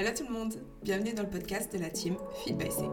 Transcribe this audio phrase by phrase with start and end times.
[0.00, 2.84] Hello tout le monde, bienvenue dans le podcast de la team Feed by C.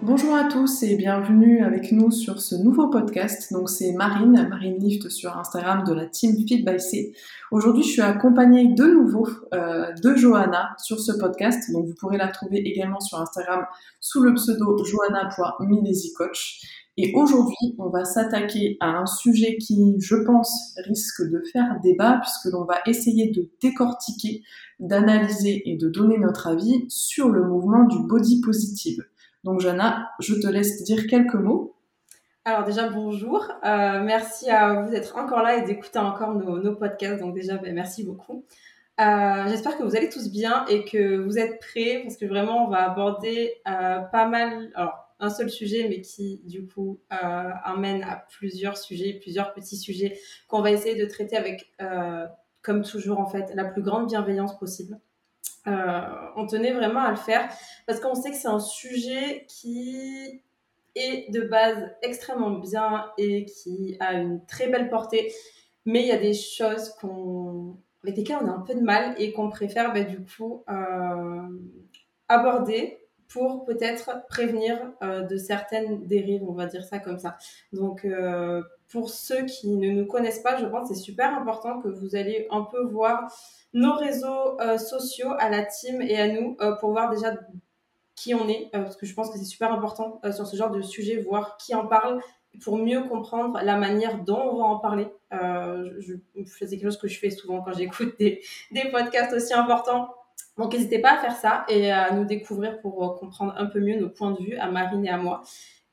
[0.00, 3.52] Bonjour à tous et bienvenue avec nous sur ce nouveau podcast.
[3.52, 7.12] Donc c'est Marine, Marine Lift sur Instagram de la team Feed by C.
[7.50, 11.70] Aujourd'hui je suis accompagnée de nouveau euh, de Johanna sur ce podcast.
[11.70, 13.66] Donc vous pourrez la retrouver également sur Instagram
[14.00, 16.81] sous le pseudo johanna.milesicoach.
[16.98, 22.20] Et aujourd'hui, on va s'attaquer à un sujet qui, je pense, risque de faire débat
[22.20, 24.42] puisque l'on va essayer de décortiquer,
[24.78, 29.04] d'analyser et de donner notre avis sur le mouvement du body positive.
[29.42, 31.74] Donc, Jana, je te laisse dire quelques mots.
[32.44, 37.20] Alors déjà bonjour, euh, merci à vous d'être encore là et d'écouter encore nos, podcasts.
[37.20, 38.44] Donc déjà ben, merci beaucoup.
[39.00, 42.66] Euh, j'espère que vous allez tous bien et que vous êtes prêts parce que vraiment
[42.66, 44.72] on va aborder euh, pas mal.
[44.74, 47.16] Alors un seul sujet, mais qui du coup euh,
[47.64, 50.18] amène à plusieurs sujets, plusieurs petits sujets
[50.48, 52.26] qu'on va essayer de traiter avec, euh,
[52.60, 54.98] comme toujours en fait, la plus grande bienveillance possible.
[55.68, 56.00] Euh,
[56.34, 57.48] on tenait vraiment à le faire
[57.86, 60.42] parce qu'on sait que c'est un sujet qui
[60.96, 65.32] est de base extrêmement bien et qui a une très belle portée,
[65.86, 69.14] mais il y a des choses qu'on avec lesquelles on a un peu de mal
[69.18, 70.64] et qu'on préfère bah, du coup
[72.28, 73.01] aborder
[73.32, 77.38] pour peut-être prévenir euh, de certaines dérives, on va dire ça comme ça.
[77.72, 81.80] Donc, euh, pour ceux qui ne nous connaissent pas, je pense que c'est super important
[81.80, 83.32] que vous allez un peu voir
[83.72, 87.34] nos réseaux euh, sociaux à la team et à nous pour voir déjà
[88.14, 90.82] qui on est, parce que je pense que c'est super important sur ce genre de
[90.82, 92.20] sujet, voir qui en parle
[92.62, 95.08] pour mieux comprendre la manière dont on va en parler.
[95.32, 100.14] je, c'est quelque chose que je fais souvent quand j'écoute des, des podcasts aussi importants
[100.58, 103.80] donc n'hésitez pas à faire ça et à nous découvrir pour euh, comprendre un peu
[103.80, 105.42] mieux nos points de vue à Marine et à moi.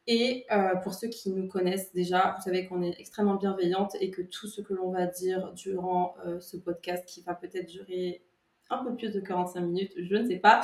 [0.08, 4.10] Et euh, pour ceux qui nous connaissent déjà, vous savez qu'on est extrêmement bienveillante et
[4.10, 8.23] que tout ce que l'on va dire durant euh, ce podcast, qui va peut-être durer
[8.70, 10.62] un peu plus de 45 minutes, je ne sais pas,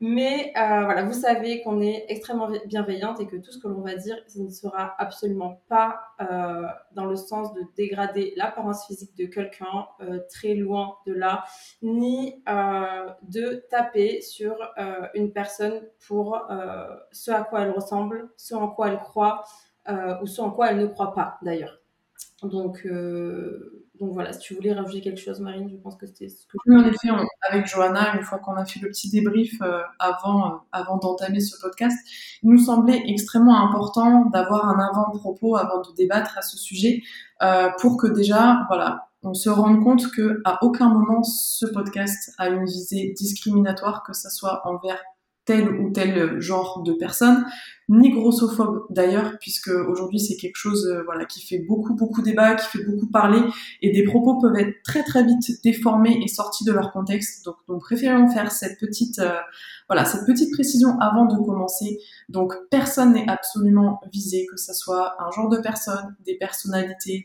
[0.00, 3.80] mais euh, voilà, vous savez qu'on est extrêmement bienveillante et que tout ce que l'on
[3.80, 9.16] va dire, ce ne sera absolument pas euh, dans le sens de dégrader l'apparence physique
[9.16, 11.44] de quelqu'un, euh, très loin de là,
[11.80, 12.42] ni
[13.22, 14.56] de taper sur
[15.14, 16.40] une personne pour
[17.12, 19.44] ce à quoi elle ressemble, ce en quoi elle croit
[19.88, 21.80] ou ce en quoi elle ne croit pas d'ailleurs.
[22.42, 22.86] Donc,
[24.00, 26.56] donc voilà, si tu voulais rajouter quelque chose, Marine, je pense que c'était ce que.
[26.66, 27.08] Oui, en effet,
[27.48, 31.40] avec Johanna, une fois qu'on a fait le petit débrief euh, avant, euh, avant d'entamer
[31.40, 31.96] ce podcast,
[32.42, 37.02] il nous semblait extrêmement important d'avoir un avant-propos avant de débattre à ce sujet,
[37.42, 42.32] euh, pour que déjà, voilà, on se rende compte que à aucun moment ce podcast
[42.38, 45.02] a une visée discriminatoire, que ce soit envers
[45.46, 47.46] tel ou tel genre de personne,
[47.88, 52.56] ni grossophobe d'ailleurs, puisque aujourd'hui c'est quelque chose euh, voilà qui fait beaucoup beaucoup débat,
[52.56, 53.40] qui fait beaucoup parler,
[53.80, 57.44] et des propos peuvent être très très vite déformés et sortis de leur contexte.
[57.44, 59.38] Donc, donc préférons faire cette petite euh,
[59.88, 62.00] voilà cette petite précision avant de commencer.
[62.28, 67.24] Donc personne n'est absolument visé, que ce soit un genre de personne, des personnalités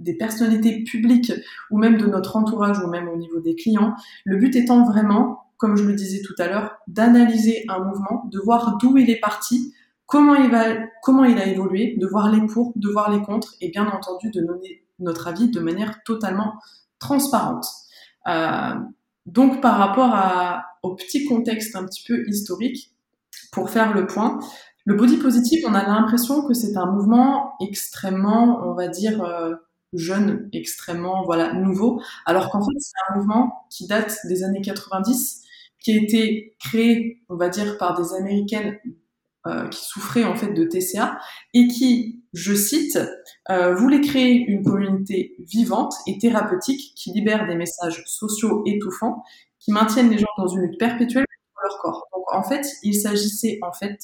[0.00, 1.32] des personnalités publiques
[1.70, 3.94] ou même de notre entourage ou même au niveau des clients.
[4.24, 8.40] Le but étant vraiment comme je le disais tout à l'heure, d'analyser un mouvement, de
[8.40, 9.74] voir d'où il est parti,
[10.06, 10.64] comment il, va,
[11.02, 14.30] comment il a évolué, de voir les pour, de voir les contre, et bien entendu
[14.30, 16.54] de donner notre avis de manière totalement
[16.98, 17.66] transparente.
[18.26, 18.74] Euh,
[19.26, 22.94] donc par rapport à, au petit contexte un petit peu historique,
[23.52, 24.38] pour faire le point,
[24.86, 29.54] le body positive, on a l'impression que c'est un mouvement extrêmement, on va dire, euh,
[29.92, 35.42] jeune, extrêmement voilà nouveau, alors qu'en fait c'est un mouvement qui date des années 90
[35.80, 38.78] qui a été créé, on va dire, par des Américaines
[39.46, 41.18] euh, qui souffraient en fait de TCA
[41.54, 42.98] et qui, je cite,
[43.48, 49.22] euh, voulait créer une communauté vivante et thérapeutique qui libère des messages sociaux étouffants,
[49.58, 51.24] qui maintiennent les gens dans une lutte perpétuelle
[51.54, 52.08] pour leur corps.
[52.14, 53.98] Donc en fait, il s'agissait en fait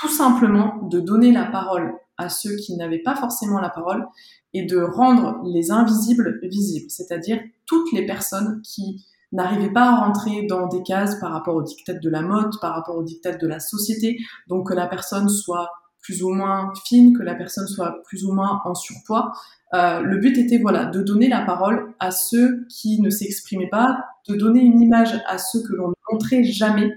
[0.00, 4.06] tout simplement de donner la parole à ceux qui n'avaient pas forcément la parole
[4.52, 10.46] et de rendre les invisibles visibles, c'est-à-dire toutes les personnes qui n'arrivait pas à rentrer
[10.46, 13.46] dans des cases par rapport au dictat de la mode, par rapport au dictat de
[13.46, 15.68] la société, donc que la personne soit
[16.02, 19.32] plus ou moins fine, que la personne soit plus ou moins en surpoids.
[19.74, 23.98] Euh, le but était voilà de donner la parole à ceux qui ne s'exprimaient pas,
[24.28, 26.92] de donner une image à ceux que l'on ne montrait jamais.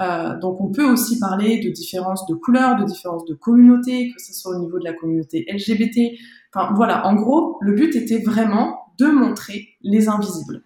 [0.00, 4.20] Euh, donc on peut aussi parler de différences de couleurs, de différences de communauté, que
[4.20, 6.18] ce soit au niveau de la communauté LGBT.
[6.52, 10.65] Enfin voilà, en gros, le but était vraiment de montrer les invisibles.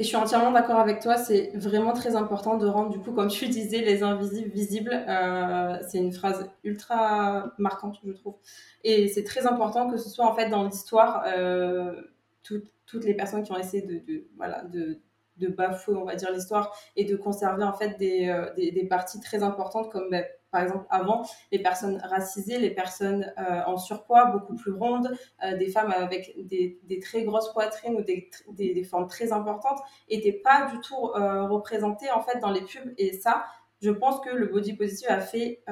[0.00, 3.12] Et je suis entièrement d'accord avec toi, c'est vraiment très important de rendre, du coup,
[3.12, 5.04] comme tu disais, les invisibles visibles.
[5.06, 8.36] Euh, c'est une phrase ultra marquante, je trouve.
[8.82, 12.00] Et c'est très important que ce soit, en fait, dans l'histoire, euh,
[12.42, 17.04] toutes les personnes qui ont essayé de, voilà, de bafouer, on va dire, l'histoire et
[17.04, 21.22] de conserver en fait des, euh, des, parties très importantes comme ben, par exemple avant
[21.52, 26.34] les personnes racisées, les personnes euh, en surpoids beaucoup plus rondes, euh, des femmes avec
[26.46, 29.78] des, très grosses poitrines ou des, formes très importantes
[30.10, 32.92] n'étaient pas du tout représentées en fait dans les pubs.
[32.98, 33.44] Et ça,
[33.80, 35.62] je pense que le body positive a fait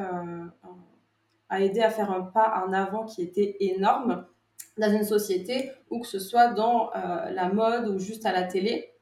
[1.51, 4.27] a aidé à faire un pas en avant qui était énorme
[4.77, 8.95] dans une société ou que ce soit dans la mode ou juste à la télé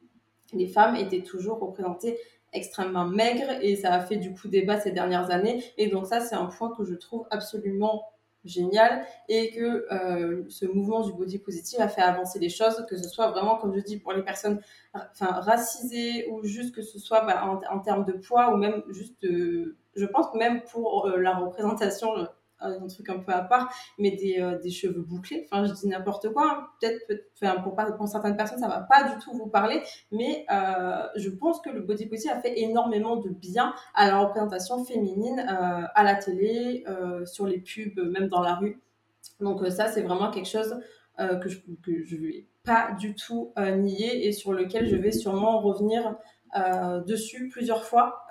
[0.53, 2.19] les femmes étaient toujours représentées
[2.53, 5.65] extrêmement maigres et ça a fait du coup débat ces dernières années.
[5.77, 8.05] Et donc ça, c'est un point que je trouve absolument
[8.45, 12.97] génial et que euh, ce mouvement du body positive a fait avancer les choses, que
[12.97, 14.61] ce soit vraiment, comme je dis, pour les personnes
[14.95, 19.17] enfin, racisées ou juste que ce soit bah, en, termes de poids ou même juste,
[19.23, 22.29] je pense même pour euh, la représentation
[22.61, 25.47] un truc un peu à part, mais des, euh, des cheveux bouclés.
[25.51, 26.51] Enfin, je dis n'importe quoi.
[26.51, 26.67] Hein.
[26.81, 29.83] Peut-être, peut enfin, pour, certaines personnes, ça va pas du tout vous parler,
[30.13, 34.19] mais euh, je pense que le body positive a fait énormément de bien à la
[34.19, 36.85] représentation féminine euh, à la télé,
[37.25, 38.81] sur les pubs, même dans la rue.
[39.41, 40.81] Donc ça, c'est vraiment quelque chose
[41.19, 45.61] que je que je vais pas du tout nier et sur lequel je vais sûrement
[45.61, 46.17] revenir
[47.07, 48.27] dessus plusieurs fois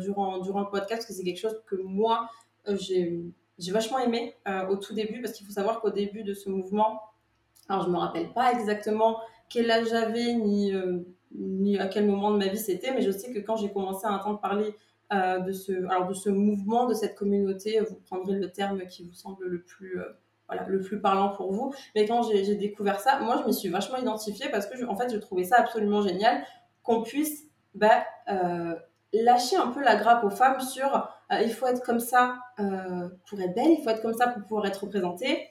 [0.00, 2.28] durant durant le podcast parce que c'est quelque chose que moi
[2.66, 3.22] j'ai
[3.58, 6.50] j'ai vachement aimé euh, au tout début parce qu'il faut savoir qu'au début de ce
[6.50, 7.00] mouvement,
[7.68, 9.18] alors je me rappelle pas exactement
[9.48, 10.98] quel âge j'avais ni, euh,
[11.34, 14.06] ni à quel moment de ma vie c'était, mais je sais que quand j'ai commencé
[14.06, 14.74] à entendre parler
[15.12, 19.04] euh, de, ce, alors de ce mouvement, de cette communauté, vous prendrez le terme qui
[19.04, 20.00] vous semble le plus,
[20.48, 21.72] voilà, le plus parlant pour vous.
[21.94, 24.96] Mais quand j'ai découvert ça, moi je me suis vachement identifiée parce que je, en
[24.96, 26.44] fait je trouvais ça absolument génial
[26.82, 27.44] qu'on puisse
[27.74, 28.04] bah,
[29.12, 33.08] lâcher un peu la grappe aux femmes sur euh, il faut être comme ça euh,
[33.28, 35.48] pour être belle, il faut être comme ça pour pouvoir être représentée.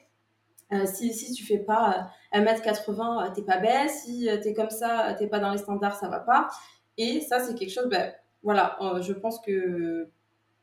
[0.72, 3.88] Euh, si, si tu fais pas 1m80, t'es pas belle.
[3.88, 6.48] Si t'es comme ça, t'es pas dans les standards, ça va pas.
[6.96, 8.12] Et ça, c'est quelque chose, ben,
[8.42, 10.08] voilà, je pense que,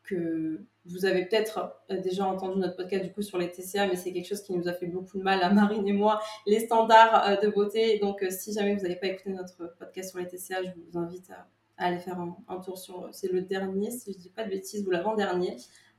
[0.03, 4.11] que vous avez peut-être déjà entendu notre podcast du coup sur les TCA, mais c'est
[4.11, 7.39] quelque chose qui nous a fait beaucoup de mal à Marine et moi, les standards
[7.39, 7.99] de beauté.
[7.99, 11.29] Donc, si jamais vous n'avez pas écouté notre podcast sur les TCA, je vous invite
[11.29, 11.47] à,
[11.77, 13.09] aller faire un, tour sur.
[13.11, 15.57] C'est le dernier, si je dis pas de bêtises, ou l'avant-dernier.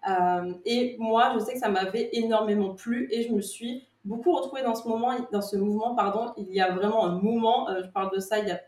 [0.08, 4.32] Euh, et moi, je sais que ça m'avait énormément plu et je me suis beaucoup
[4.32, 6.32] retrouvée dans ce moment, dans ce mouvement, pardon.
[6.36, 8.60] Il y a vraiment un moment, euh, je parle de ça il y a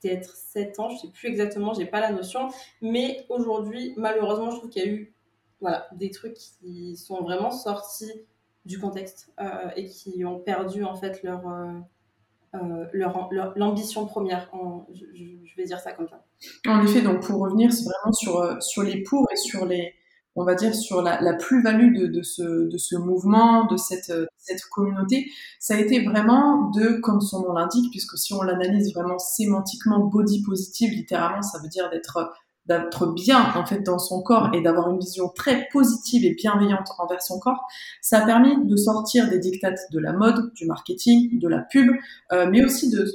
[0.00, 2.48] peut-être 7 ans, je sais plus exactement, j'ai pas la notion.
[2.82, 5.14] Mais aujourd'hui, malheureusement, je trouve qu'il y a eu
[5.60, 8.26] voilà, des trucs qui sont vraiment sortis
[8.64, 11.46] du contexte euh, et qui ont perdu en fait leur
[12.54, 14.50] euh, leur, l'ambition première.
[14.92, 16.24] je, vais dire ça comme ça.
[16.66, 19.94] En effet, donc pour revenir, c'est vraiment sur, euh, sur les pour et sur les,
[20.34, 24.12] on va dire sur la, la plus-value de, de, ce, de ce mouvement, de cette,
[24.36, 28.94] cette communauté, ça a été vraiment de, comme son nom l'indique, puisque si on l'analyse
[28.94, 32.32] vraiment sémantiquement, body positive, littéralement, ça veut dire d'être
[32.66, 36.88] d'être bien en fait dans son corps et d'avoir une vision très positive et bienveillante
[36.98, 37.66] envers son corps,
[38.00, 41.90] ça a permis de sortir des dictates de la mode, du marketing, de la pub,
[42.32, 43.06] euh, mais aussi de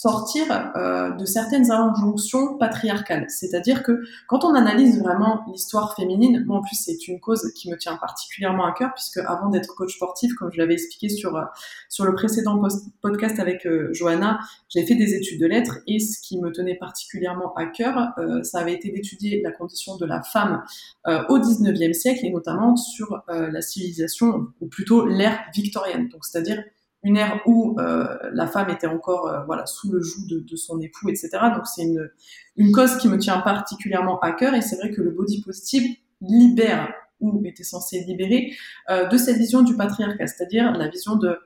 [0.00, 0.44] sortir
[0.76, 3.26] euh, de certaines injonctions patriarcales.
[3.28, 7.68] C'est-à-dire que quand on analyse vraiment l'histoire féminine, moi en plus c'est une cause qui
[7.68, 11.36] me tient particulièrement à cœur puisque avant d'être coach sportif, comme je l'avais expliqué sur
[11.36, 11.42] euh,
[11.88, 12.62] sur le précédent
[13.02, 16.76] podcast avec euh, Johanna, j'ai fait des études de lettres et ce qui me tenait
[16.76, 20.62] particulièrement à cœur, euh, ça avait été d'étudier la condition de la femme
[21.06, 26.08] au 19e siècle et notamment sur la civilisation ou plutôt l'ère victorienne.
[26.08, 26.62] Donc c'est-à-dire
[27.04, 30.80] une ère où euh, la femme était encore euh, voilà sous le joug de, son
[30.80, 31.30] époux, etc.
[31.54, 32.10] Donc c'est une,
[32.56, 35.96] une cause qui me tient particulièrement à cœur et c'est vrai que le body positive
[36.20, 38.52] libère ou était censé libérer
[38.90, 41.38] euh, de cette vision du patriarcat, c'est-à-dire la vision de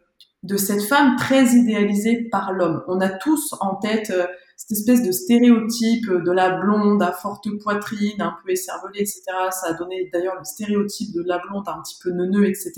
[0.42, 2.82] de cette femme très idéalisée par l'homme.
[2.88, 4.12] On a tous en tête
[4.56, 9.23] cette espèce de stéréotype de la blonde à forte poitrine, un peu écervelée, etc.
[9.52, 12.73] Ça a donné d'ailleurs le stéréotype de la blonde un petit peu neuneux, etc.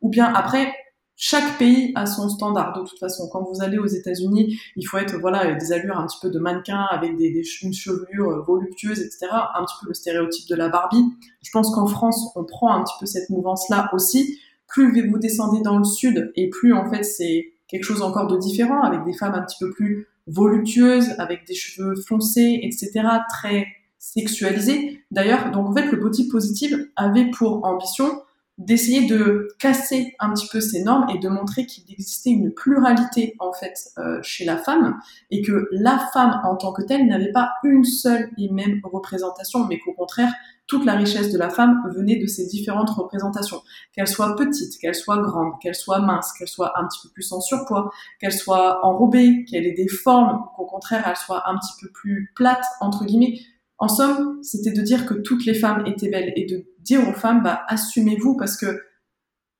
[0.00, 0.72] Ou bien après,
[1.16, 3.28] chaque pays a son standard de toute façon.
[3.32, 6.38] Quand vous allez aux États-Unis, il faut être voilà des allures un petit peu de
[6.38, 9.28] mannequin avec des, des une chevelure euh, voluptueuse, etc.
[9.32, 11.04] Un petit peu le stéréotype de la Barbie.
[11.42, 14.38] Je pense qu'en France, on prend un petit peu cette mouvance-là aussi.
[14.68, 18.36] Plus vous descendez dans le sud, et plus en fait c'est quelque chose encore de
[18.36, 23.08] différent, avec des femmes un petit peu plus voluptueuses, avec des cheveux foncés, etc.
[23.30, 23.66] Très
[23.98, 25.00] sexualisés.
[25.10, 28.22] D'ailleurs, donc en fait, le body positive avait pour ambition
[28.58, 33.36] d'essayer de casser un petit peu ces normes et de montrer qu'il existait une pluralité
[33.38, 34.98] en fait euh, chez la femme
[35.30, 39.66] et que la femme en tant que telle n'avait pas une seule et même représentation
[39.66, 40.32] mais qu'au contraire
[40.66, 43.62] toute la richesse de la femme venait de ces différentes représentations.
[43.92, 47.30] Qu'elle soit petite, qu'elle soit grande, qu'elle soit mince, qu'elle soit un petit peu plus
[47.32, 51.72] en surpoids, qu'elle soit enrobée, qu'elle ait des formes, qu'au contraire elle soit un petit
[51.80, 53.38] peu plus plate, entre guillemets.
[53.78, 57.12] En somme, c'était de dire que toutes les femmes étaient belles et de dire aux
[57.12, 58.80] femmes, bah, assumez-vous parce que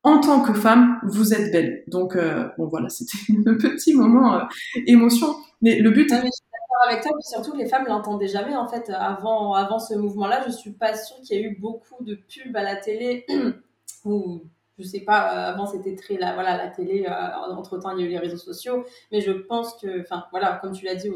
[0.02, 1.82] en tant que femme, vous êtes belle.
[1.88, 4.42] Donc, euh, bon voilà, c'était un petit moment euh,
[4.86, 5.34] émotion.
[5.60, 6.08] Mais le but.
[6.12, 8.88] Ah, je suis d'accord avec toi, puis surtout les femmes l'entendaient jamais en fait.
[8.90, 12.56] Avant, avant ce mouvement-là, je suis pas sûre qu'il y a eu beaucoup de pubs
[12.56, 13.26] à la télé
[14.04, 14.42] ou
[14.78, 15.32] je sais pas.
[15.32, 17.06] Euh, avant, c'était très la voilà la télé.
[17.50, 20.58] entre temps, il y a eu les réseaux sociaux, mais je pense que, enfin voilà,
[20.62, 21.10] comme tu l'as dit,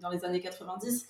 [0.00, 1.06] dans les années 90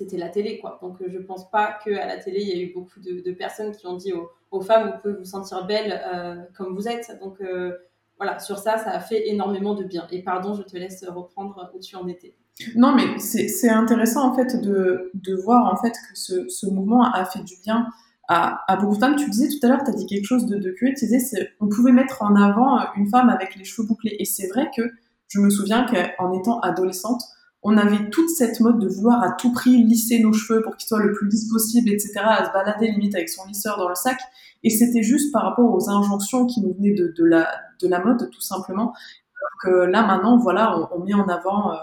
[0.00, 0.78] c'était la télé, quoi.
[0.80, 3.72] Donc, euh, je pense pas qu'à la télé, il y a eu beaucoup de, personnes
[3.72, 4.12] qui ont dit
[4.50, 7.18] aux, femmes, vous pouvez vous sentir belle euh, comme vous êtes.
[7.20, 7.72] Donc, euh,
[8.16, 10.06] voilà, sur ça, ça a fait énormément de bien.
[10.10, 12.34] Et pardon, je te laisse reprendre où tu en étais.
[12.76, 17.04] Non, mais c'est intéressant, en fait, de, de, voir, en fait, que ce, ce mouvement
[17.04, 17.86] a fait du bien
[18.28, 19.16] à, beaucoup de femmes.
[19.16, 21.50] Tu disais tout à l'heure, tu as dit quelque chose de, de curieux, tu disais,
[21.60, 24.16] on pouvait mettre en avant une femme avec les cheveux bouclés.
[24.18, 24.82] Et c'est vrai que
[25.28, 27.22] je me souviens qu'en étant adolescente,
[27.62, 30.88] on avait toute cette mode de vouloir à tout prix lisser nos cheveux pour qu'ils
[30.88, 33.94] soient le plus lisse possible, etc., à se balader limite avec son lisseur dans le
[33.94, 34.18] sac.
[34.62, 37.48] Et c'était juste par rapport aux injonctions qui nous venaient de, de, la,
[37.80, 38.94] de la mode, tout simplement.
[38.94, 41.76] Alors que là, maintenant, voilà, on, on met en avant euh,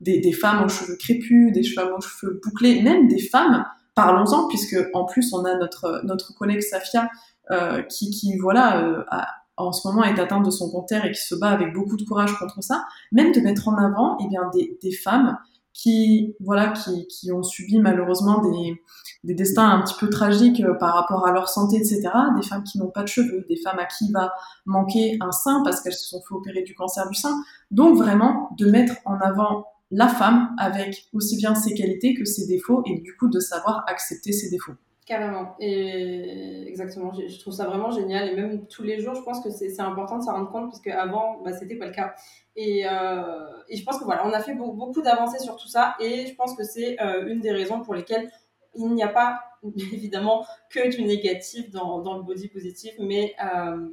[0.00, 3.64] des, des, femmes aux cheveux crépus, des femmes aux cheveux bouclés, même des femmes,
[3.94, 7.08] parlons-en, puisque en plus, on a notre, notre collègue Safia
[7.50, 9.26] euh, qui, qui, voilà, euh, a,
[9.56, 12.04] en ce moment est atteinte de son cancer et qui se bat avec beaucoup de
[12.04, 15.38] courage contre ça, même de mettre en avant eh bien, des, des femmes
[15.74, 18.80] qui, voilà, qui, qui, ont subi malheureusement des,
[19.24, 22.10] des destins un petit peu tragiques euh, par rapport à leur santé, etc.
[22.36, 24.32] Des femmes qui n'ont pas de cheveux, des femmes à qui va
[24.66, 27.42] manquer un sein parce qu'elles se sont fait opérer du cancer du sein.
[27.72, 32.46] Donc vraiment, de mettre en avant la femme avec aussi bien ses qualités que ses
[32.46, 34.74] défauts et du coup de savoir accepter ses défauts.
[35.06, 35.54] Carrément.
[35.60, 38.28] Et exactement, je, trouve ça vraiment génial.
[38.30, 40.80] Et même tous les jours, je pense que c'est important de s'en rendre compte, parce
[40.80, 42.14] qu'avant, bah, c'était pas le cas.
[42.56, 45.94] Et, euh, et, je pense que voilà, on a fait beaucoup, d'avancées sur tout ça.
[46.00, 48.30] Et je pense que c'est euh, une des raisons pour lesquelles
[48.76, 49.42] il n'y a pas,
[49.92, 52.94] évidemment, que du négatif dans, dans le body positif.
[52.98, 53.88] Mais, euh,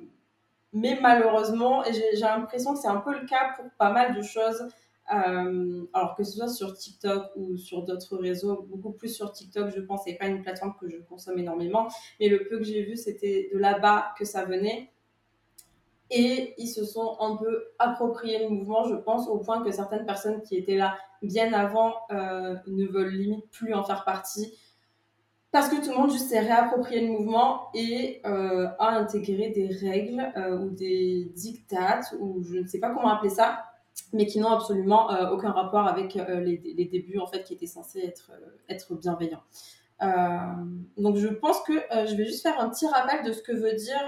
[0.72, 4.66] mais malheureusement, j'ai l'impression que c'est un peu le cas pour pas mal de choses
[5.14, 9.70] euh, alors que ce soit sur TikTok ou sur d'autres réseaux, beaucoup plus sur TikTok,
[9.76, 11.88] je pense, c'est pas une plateforme que je consomme énormément,
[12.20, 14.92] mais le peu que j'ai vu, c'était de là-bas que ça venait.
[16.10, 20.06] Et ils se sont un peu appropriés le mouvement, je pense, au point que certaines
[20.06, 24.58] personnes qui étaient là bien avant euh, ne veulent limite plus en faire partie.
[25.52, 29.68] Parce que tout le monde juste s'est réapproprié le mouvement et euh, a intégré des
[29.68, 33.71] règles ou des dictates, ou je ne sais pas comment appeler ça,
[34.14, 37.54] mais qui n'ont absolument euh, aucun rapport avec euh, les, les, débuts en fait qui
[37.54, 39.44] étaient censés être, euh, être bienveillants.
[40.98, 43.74] donc je pense que je vais juste faire un petit rappel de ce que veut
[43.74, 44.04] dire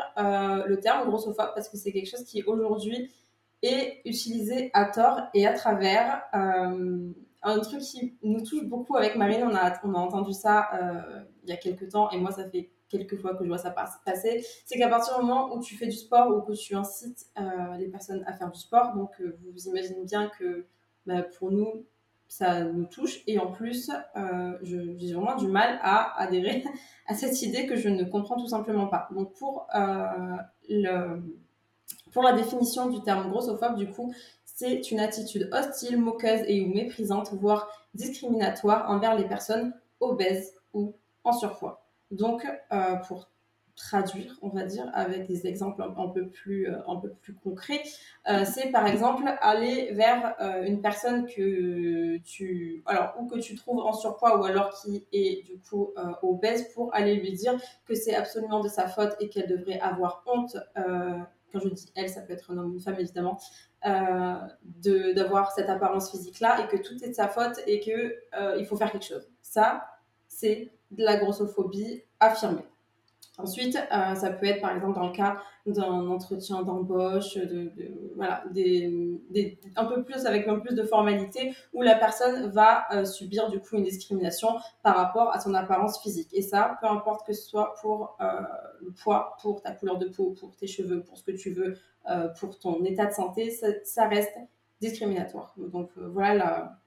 [0.67, 3.11] le terme grossophobe parce que c'est quelque chose qui aujourd'hui
[3.61, 6.23] est utilisé à tort et à travers.
[6.33, 10.69] un truc qui nous touche beaucoup avec Marine, on a, on a entendu ça
[11.43, 13.71] il y a quelques temps et moi ça fait quelques fois que je vois ça
[13.71, 17.25] passer, c'est qu'à partir du moment où tu fais du sport ou que tu incites
[17.37, 20.65] euh, les personnes à faire du sport, donc euh, vous imaginez bien que
[21.05, 21.85] bah, pour nous,
[22.27, 23.21] ça nous touche.
[23.27, 26.63] Et en plus, euh, j'ai vraiment du mal à adhérer
[27.07, 29.09] à cette idée que je ne comprends tout simplement pas.
[29.11, 29.67] Donc pour,
[32.11, 34.13] pour la définition du terme grossophobe, du coup,
[34.45, 40.95] c'est une attitude hostile, moqueuse et ou méprisante, voire discriminatoire envers les personnes obèses ou
[41.23, 41.82] en surpoids.
[42.13, 43.29] Donc, euh, pour
[43.75, 47.81] traduire, on va dire, avec des exemples un, peu plus, euh, peu plus concrets,
[48.29, 53.79] euh, c'est par exemple aller vers une personne que tu, alors, ou que tu trouves
[53.79, 55.91] en surpoids ou alors qui est du coup
[56.21, 60.23] obèse pour aller lui dire que c'est absolument de sa faute et qu'elle devrait avoir
[60.27, 60.55] honte.
[60.75, 63.39] quand je dis elle, ça peut être un homme ou une femme évidemment,
[63.83, 68.75] d'avoir cette apparence physique-là et que tout est de sa faute et que il faut
[68.75, 69.27] faire quelque chose.
[69.41, 69.83] Ça,
[70.27, 72.65] c'est de la grossophobie affirmée.
[73.39, 77.71] Ensuite, euh, ça peut être par exemple dans le cas d'un entretien d'embauche, de,
[78.15, 78.43] voilà,
[79.75, 83.49] un peu plus avec un peu plus de formalité, où la personne va euh, subir
[83.49, 84.49] du coup une discrimination
[84.83, 86.29] par rapport à son apparence physique.
[86.33, 88.25] Et ça, peu importe que ce soit pour euh,
[88.81, 91.75] le poids, pour ta couleur de peau, pour tes cheveux, pour ce que tu veux,
[92.39, 93.49] pour ton état de santé,
[93.83, 94.37] ça, reste
[94.81, 95.55] discriminatoire.
[95.57, 96.79] Donc voilà la,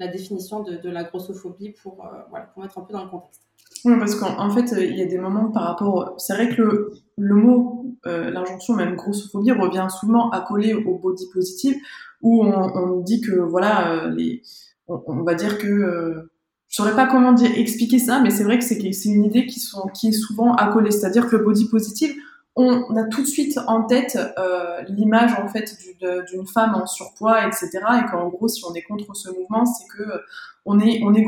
[0.00, 3.45] la définition de, de la grossophobie pour, voilà, pour mettre un peu dans le contexte.
[3.84, 6.14] Oui, parce qu'en fait, euh, il y a des moments par rapport.
[6.18, 11.26] C'est vrai que le, le mot, euh, l'injonction même grossophobie revient souvent accolé au body
[11.32, 11.76] positive,
[12.22, 14.42] où on, dit que voilà, euh, les,
[14.88, 16.28] on, va dire que
[16.68, 19.46] je saurais pas comment dire expliquer ça, mais c'est vrai que c'est c'est une idée
[19.46, 22.14] qui sont qui est souvent accolée, c'est-à-dire que le body positive,
[22.56, 27.46] on a tout de suite en tête euh, l'image en fait d'une femme en surpoids,
[27.46, 27.68] etc.
[28.02, 30.04] Et qu'en gros, si on est contre ce mouvement, c'est que
[30.64, 31.26] on est on est.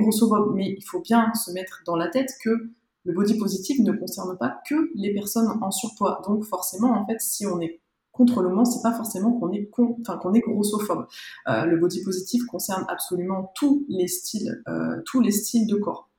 [0.55, 2.71] Mais il faut bien se mettre dans la tête que
[3.05, 6.23] le body positive ne concerne pas que les personnes en surpoids.
[6.27, 7.81] Donc forcément, en fait, si on est
[8.19, 9.71] contre le ce c'est pas forcément qu'on est
[10.01, 11.07] enfin qu'on est grossophobe.
[11.49, 16.11] Euh, le body positive concerne absolument tous les styles, euh, tous les styles de corps,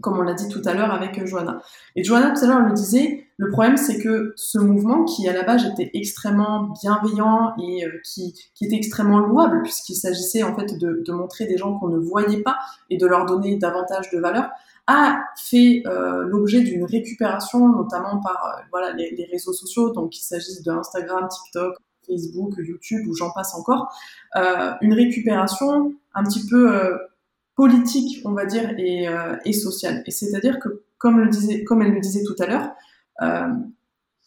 [0.00, 1.60] comme on l'a dit tout à l'heure avec euh, Johanna.
[1.96, 5.32] Et Johanna tout à l'heure le disait, le problème c'est que ce mouvement qui à
[5.32, 10.78] la base était extrêmement bienveillant et qui, qui, était extrêmement louable puisqu'il s'agissait en fait
[10.78, 12.56] de, montrer des gens qu'on ne voyait pas
[12.88, 14.48] et de leur donner davantage de valeur,
[14.86, 20.24] a fait euh, l'objet d'une récupération, notamment par euh, voilà les, réseaux sociaux, donc qu'il
[20.24, 23.92] s'agisse de Instagram, TikTok, Facebook, YouTube ou j'en passe encore,
[24.36, 26.96] euh, une récupération un petit peu euh,
[27.54, 30.02] politique, on va dire, et, euh, sociale.
[30.06, 32.71] Et c'est-à-dire que, comme elle le disait tout à l'heure,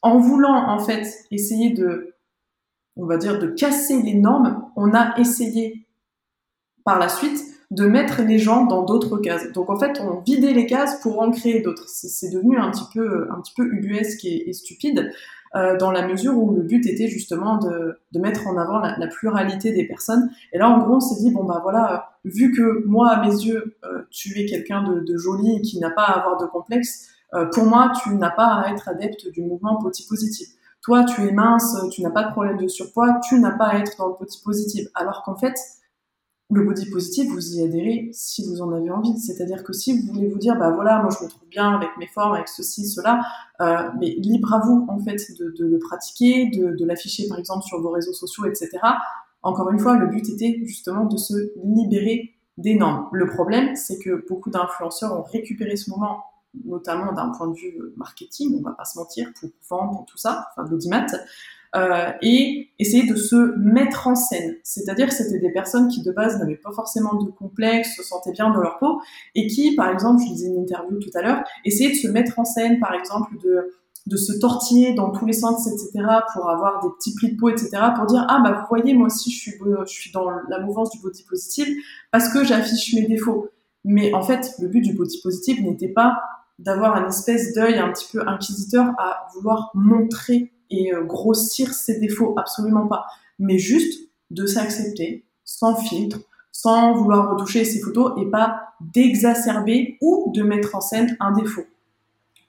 [0.02, 2.14] en voulant en fait essayer de,
[2.96, 5.88] on va dire, de casser les normes, on a essayé
[6.84, 9.52] par la suite de mettre les gens dans d'autres cases.
[9.52, 11.86] Donc en fait, on vidait les cases pour en créer d'autres.
[11.88, 15.12] C'est devenu un petit peu, ubuesque et, stupide
[15.56, 19.74] euh, dans la mesure où le but était justement de, mettre en avant la, pluralité
[19.74, 20.30] des personnes.
[20.54, 23.34] Et là, en gros, on s'est dit bon bah voilà, vu que moi à mes
[23.34, 27.46] yeux, euh, tu es quelqu'un de, joli qui n'a pas à avoir de complexe, euh,
[27.54, 30.48] pour moi, tu n'as pas à être adepte du mouvement petit positif.
[30.82, 33.80] Toi, tu es mince, tu n'as pas de problème de surpoids, tu n'as pas à
[33.80, 34.88] être dans le petit positif.
[34.94, 35.56] Alors qu'en fait,
[36.52, 39.18] le body positif, vous y adhérez si vous en avez envie.
[39.18, 41.90] C'est-à-dire que si vous voulez vous dire, bah voilà, moi je me trouve bien avec
[41.98, 43.22] mes formes, avec ceci, cela,
[43.62, 47.82] euh, mais libre à vous en fait de, le pratiquer, de l'afficher par exemple sur
[47.82, 48.70] vos réseaux sociaux, etc.
[49.42, 53.08] Encore une fois, le but était justement de se libérer des normes.
[53.12, 56.24] Le problème, c'est que beaucoup d'influenceurs ont récupéré ce moment,
[56.64, 60.48] notamment d'un point de vue marketing, on va pas se mentir, pour vendre tout ça,
[60.52, 61.06] enfin l'audimat,
[61.76, 64.56] euh, et essayer de se mettre en scène.
[64.64, 68.32] C'est-à-dire que c'était des personnes qui de base n'avaient pas forcément de complexe, se sentaient
[68.32, 69.02] bien dans leur peau,
[69.34, 72.40] et qui, par exemple, je disais une interview tout à l'heure, essayaient de se mettre
[72.40, 73.74] en scène, par exemple, de
[74.08, 77.50] de se tortiller dans tous les sens, etc., pour avoir des petits plis de peau,
[77.50, 80.60] etc., pour dire ah bah vous voyez moi aussi je suis je suis dans la
[80.60, 81.68] mouvance du body positive
[82.12, 83.50] parce que j'affiche mes défauts.
[83.84, 86.22] Mais en fait le but du body positive n'était pas
[86.60, 92.00] d'avoir un espèce d'œil un petit peu inquisiteur à vouloir montrer et euh, grossir ses
[92.00, 93.06] défauts, absolument pas.
[93.40, 96.20] Mais juste de s'accepter sans filtre,
[96.52, 101.66] sans vouloir retoucher ses photos et pas d'exacerber ou de mettre en scène un défaut.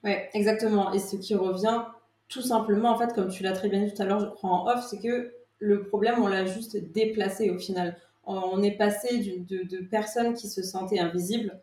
[0.03, 0.93] Ouais, exactement.
[0.93, 1.83] Et ce qui revient
[2.29, 4.49] tout simplement, en fait, comme tu l'as très bien dit tout à l'heure, je crois
[4.49, 7.97] en off, c'est que le problème, on l'a juste déplacé au final.
[8.25, 11.61] On est passé de, de personnes qui se sentaient invisibles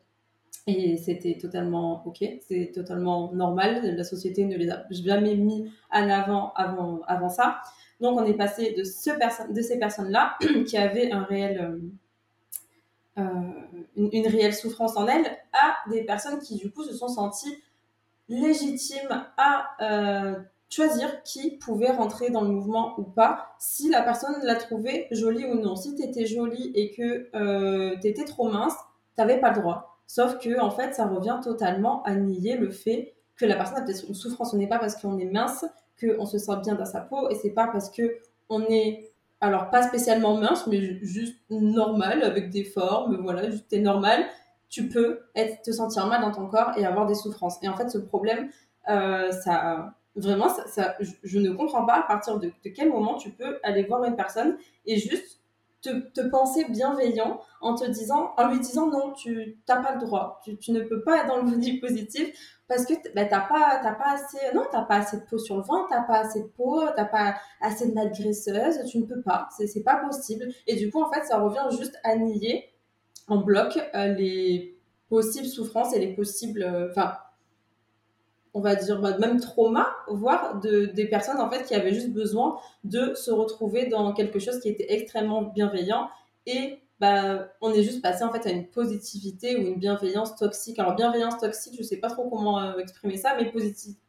[0.67, 3.97] et c'était totalement OK, c'est totalement normal.
[3.97, 7.61] La société ne les a jamais mis en avant avant, avant ça.
[8.01, 10.37] Donc on est passé de, ce de ces personnes-là
[10.67, 11.79] qui avaient euh,
[13.19, 13.23] euh,
[13.97, 17.57] une, réelle souffrance en elles à des personnes qui du coup se sont senties
[18.29, 20.35] légitimes à euh,
[20.69, 25.45] choisir qui pouvait rentrer dans le mouvement ou pas, si la personne l'a trouvé jolie
[25.45, 25.77] ou non.
[25.77, 28.75] Si tu étais jolie et que euh, tu étais trop mince,
[29.15, 29.94] tu n'avais pas le droit.
[30.07, 33.83] Sauf que, en fait, ça revient totalement à nier le fait que la personne a
[33.83, 34.53] peut-être une souffrance.
[34.53, 35.65] Ce n'est pas parce qu'on est mince
[36.01, 39.71] qu'on se sent bien dans sa peau et c'est pas parce que on est, alors
[39.71, 44.25] pas spécialement mince, mais juste normal avec des formes, voilà, juste t'es normal.
[44.69, 45.21] Tu peux
[45.65, 47.63] te sentir mal dans ton corps et avoir des souffrances.
[47.63, 48.51] Et en fait, ce problème,
[48.89, 53.61] euh, ça, vraiment, ça, je, ne comprends pas à partir de quel moment tu peux
[53.63, 55.41] aller voir une personne et juste
[55.91, 60.41] te, penser bienveillant en te disant, en lui disant non, tu n'as pas le droit,
[60.45, 62.31] tu, ne peux pas être dans le body positif
[62.67, 65.63] parce que bah, t'as pas, pas assez, non, t'as pas assez de peau sur le
[65.63, 69.49] ventre, t'as pas assez de peau, t'as pas assez de graisseuse, tu ne peux pas,
[69.57, 70.49] c'est pas possible.
[70.67, 72.71] Et du coup, en fait, ça revient juste à nier
[73.29, 77.15] en bloc euh, les possibles souffrances et les possibles, euh, enfin,
[78.55, 82.13] on va dire bah, même trauma, voire de, des personnes en fait qui avaient juste
[82.13, 86.09] besoin de se retrouver dans quelque chose qui était extrêmement bienveillant
[86.47, 90.79] et bah, on est juste passé en fait à une positivité ou une bienveillance toxique.
[90.79, 93.53] Alors bienveillance toxique, je sais pas trop comment euh, exprimer ça, mais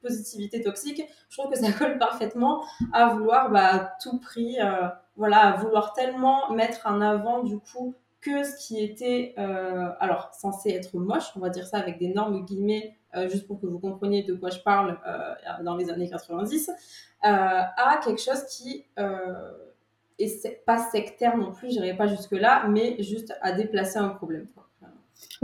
[0.01, 5.39] positivité toxique, je trouve que ça colle parfaitement à vouloir bah, tout prix, euh, voilà,
[5.39, 10.71] à vouloir tellement mettre en avant du coup que ce qui était euh, alors censé
[10.71, 14.23] être moche, on va dire ça avec d'énormes guillemets euh, juste pour que vous compreniez
[14.23, 16.73] de quoi je parle euh, dans les années 90, euh,
[17.23, 18.85] à quelque chose qui
[20.17, 24.47] est pas sectaire non plus, je n'irai pas jusque-là, mais juste à déplacer un problème.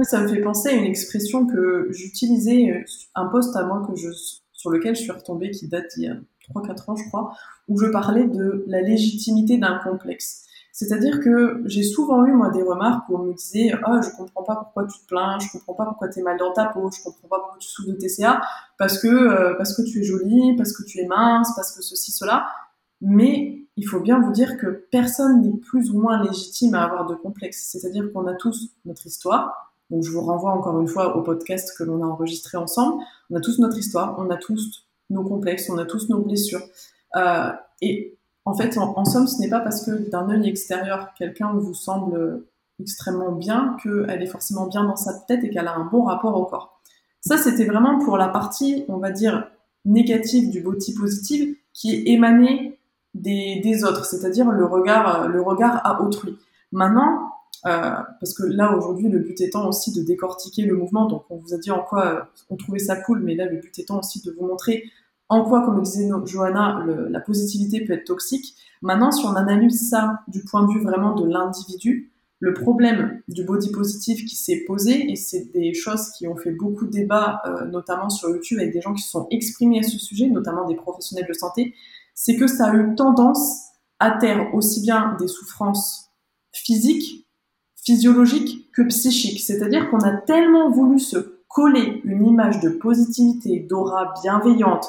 [0.04, 2.84] Ça me fait penser à une expression que j'utilisais,
[3.16, 4.10] un poste à moi que je,
[4.52, 6.18] sur lequel je suis retombée, qui date d'il y a
[6.54, 7.34] 3-4 ans, je crois,
[7.70, 10.46] où je parlais de la légitimité d'un complexe.
[10.82, 14.42] C'est-à-dire que j'ai souvent eu, moi, des remarques où on me disait «Oh, je comprends
[14.42, 16.90] pas pourquoi tu te plains, je comprends pas pourquoi tu es mal dans ta peau,
[16.92, 18.42] je comprends pas pourquoi tu souffres de TCA,
[18.80, 22.12] parce que, euh, que tu es jolie, parce que tu es mince, parce que ceci,
[22.12, 22.48] cela.»
[23.02, 27.06] Mais il faut bien vous dire que personne n'est plus ou moins légitime à avoir
[27.06, 27.70] de complexe.
[27.72, 29.76] C'est-à-dire qu'on a tous notre histoire.
[29.92, 33.04] Je vous renvoie encore une fois au podcast que l'on a enregistré ensemble.
[33.30, 36.64] On a tous notre histoire, on a tous nos complexes, on a tous nos blessures.
[37.16, 38.11] Euh, et
[38.46, 42.46] en fait, en, somme, ce n'est pas parce que d'un œil extérieur, quelqu'un vous semble
[42.80, 46.36] extrêmement bien qu'elle est forcément bien dans sa tête et qu'elle a un bon rapport
[46.36, 46.82] au corps.
[47.22, 49.48] Ça, c'était vraiment pour la partie, on va dire,
[49.86, 52.80] négative du body positive qui est émanée
[53.14, 56.38] des, autres, c'est-à-dire le regard, le regard à autrui.
[56.72, 57.32] Maintenant,
[57.68, 61.38] euh, parce que là aujourd'hui le but étant aussi de décortiquer le mouvement, donc on
[61.38, 64.00] vous a dit en quoi euh, on trouvait ça cool, mais là le but étant
[64.00, 64.86] aussi de vous montrer
[65.32, 68.54] en quoi, comme disait Johanna, la positivité peut être toxique?
[68.82, 73.46] Maintenant, si on analyse ça du point de vue vraiment de l'individu, le problème du
[73.46, 77.42] body positif qui s'est posé, et c'est des choses qui ont fait beaucoup de débats,
[77.46, 80.68] euh, notamment sur YouTube, avec des gens qui se sont exprimés à ce sujet, notamment
[80.68, 81.76] des professionnels de santé,
[82.14, 86.10] c'est que ça a eu tendance à taire aussi bien des souffrances
[86.52, 87.26] physiques,
[87.86, 89.40] physiologiques que psychiques.
[89.40, 94.88] C'est-à-dire qu'on a tellement voulu se coller une image de positivité, d'aura bienveillante,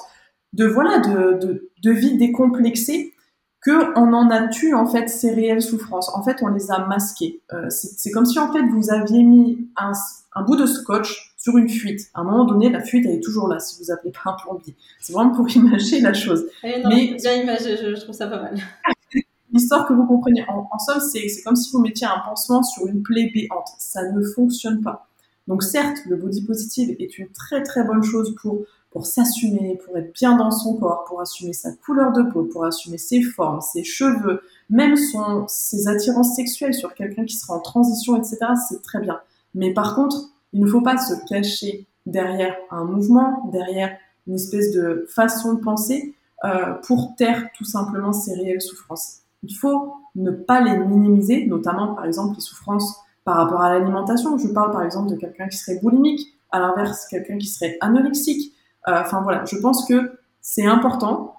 [0.52, 3.14] de voilà de, de, de vie décomplexée
[3.62, 6.10] que on en a tué en fait ces réelles souffrances.
[6.14, 7.40] En fait, on les a masquées.
[7.52, 9.92] Euh, c'est comme si en fait vous aviez mis un,
[10.34, 12.10] un, bout de scotch sur une fuite.
[12.12, 13.60] À un moment donné, la fuite elle est toujours là.
[13.60, 16.44] Si vous appelez pas un plombier, c'est vraiment pour imaginer la chose.
[16.64, 18.56] Eh Mais bien imagé, je, je, trouve ça pas mal.
[19.54, 20.44] Histoire que vous compreniez.
[20.48, 23.68] En, en somme, c'est comme si vous mettiez un pansement sur une plaie béante.
[23.78, 25.06] Ça ne fonctionne pas.
[25.46, 29.96] Donc certes, le body positive est une très très bonne chose pour pour s'assumer, pour
[29.96, 33.60] être bien dans son corps, pour assumer sa couleur de peau, pour assumer ses formes,
[33.60, 38.38] ses cheveux, même son, ses attirances sexuelles sur quelqu'un qui sera en transition, etc.
[38.68, 39.20] C'est très bien.
[39.54, 40.16] Mais par contre,
[40.52, 45.60] il ne faut pas se cacher derrière un mouvement, derrière une espèce de façon de
[45.60, 49.20] penser euh, pour taire tout simplement ses réelles souffrances.
[49.42, 54.36] Il faut ne pas les minimiser, notamment par exemple les souffrances par rapport à l'alimentation.
[54.36, 58.51] Je parle par exemple de quelqu'un qui serait boulimique, à l'inverse quelqu'un qui serait anorexique,
[58.86, 61.36] enfin voilà, je pense que c'est important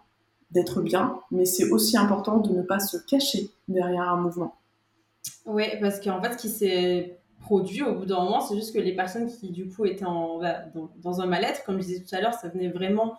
[0.51, 4.55] d'être bien, mais c'est aussi important de ne pas se cacher derrière un mouvement.
[5.45, 8.79] Oui, parce qu'en fait, ce qui s'est produit au bout d'un moment, c'est juste que
[8.79, 10.59] les personnes qui, du coup, étaient en, bah,
[11.01, 13.17] dans, un mal-être, comme je disais tout à l'heure, ça venait vraiment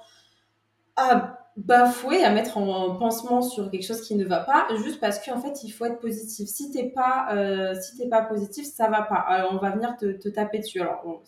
[0.96, 5.24] à bafouer, à mettre en pansement sur quelque chose qui ne va pas, juste parce
[5.24, 6.48] qu'en fait, il faut être positif.
[6.48, 9.16] Si t'es pas, euh, si pas positif, ça va pas.
[9.16, 10.80] Alors, on va venir te, taper dessus.
[10.80, 11.20] Alors, bon,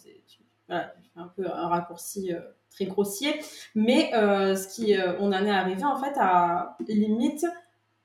[0.69, 2.33] voilà, je fais un peu un raccourci.
[2.33, 2.41] Euh,
[2.77, 3.35] très grossier.
[3.75, 7.45] Mais euh, ce qui, euh, on en est arrivé en fait à limite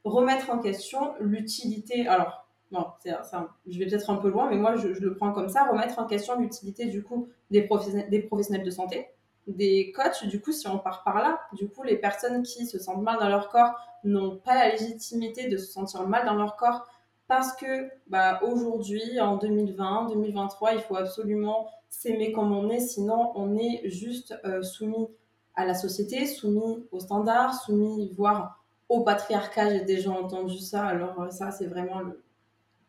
[0.04, 2.08] remettre en question l'utilité.
[2.08, 5.66] Alors, non, je vais peut-être un peu loin, mais moi je, le prends comme ça,
[5.66, 9.08] remettre en question l'utilité du coup des professionnels de santé,
[9.46, 10.26] des coachs.
[10.26, 13.18] Du coup, si on part par là, du coup, les personnes qui se sentent mal
[13.20, 16.88] dans leur corps n'ont pas la légitimité de se sentir mal dans leur corps
[17.32, 23.32] parce que bah, aujourd'hui, en 2020, 2023, il faut absolument s'aimer comme on est, sinon
[23.36, 25.08] on est juste euh, soumis
[25.56, 29.70] à la société, soumis aux standards, soumis voire au patriarcat.
[29.70, 32.22] J'ai déjà entendu ça, alors euh, ça c'est vraiment le...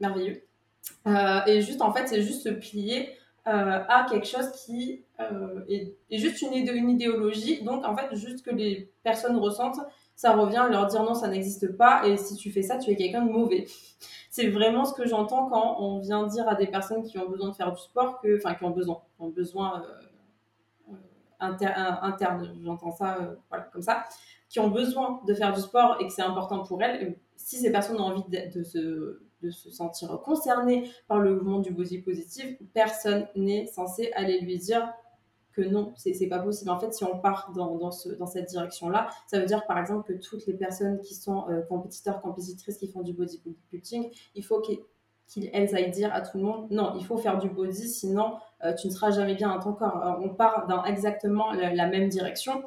[0.01, 0.43] merveilleux.
[1.07, 3.11] Euh, et juste en fait, c'est juste se plier
[3.45, 5.05] à quelque chose qui
[5.69, 6.55] est, juste une,
[6.91, 7.63] idéologie.
[7.63, 9.79] Donc en fait, juste que les personnes ressentent,
[10.17, 12.91] ça revient à leur dire non, ça n'existe pas, et si tu fais ça, tu
[12.91, 13.67] es quelqu'un de mauvais
[14.33, 17.51] c'est vraiment ce que j'entends quand on vient dire à des personnes qui ont besoin
[17.51, 21.03] de faire du sport, que, enfin qui ont besoin, ont besoin euh,
[21.43, 24.05] euh, interne, j'entends ça euh, voilà, comme ça,
[24.49, 27.19] qui ont besoin de faire du sport et que c'est important pour elles.
[27.37, 29.21] Si ces personnes ont envie de, se,
[29.71, 34.95] sentir concernées par le mouvement du body positif, personne n'est censé aller lui dire
[35.53, 36.71] que non, c'est pas possible.
[36.71, 39.79] En fait, si on part dans, dans, ce, dans cette direction-là, ça veut dire par
[39.79, 44.45] exemple que toutes les personnes qui sont euh, compétiteurs, compétitrices, qui font du bodybuilding, il
[44.45, 48.37] faut qu'elles aillent dire à tout le monde non, il faut faire du body, sinon
[48.65, 50.03] euh, tu ne seras jamais bien dans ton corps.
[50.05, 52.65] Euh, on part dans exactement la, même direction.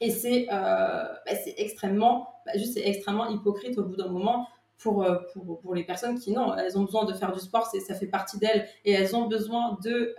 [0.00, 1.10] Et c'est bah,
[1.56, 4.46] extrêmement, bah, juste extrêmement hypocrite au bout d'un moment
[4.78, 7.94] pour, pour, pour, les personnes qui, non, elles ont besoin de faire du sport, ça
[7.94, 10.14] fait partie d'elles, et elles ont besoin de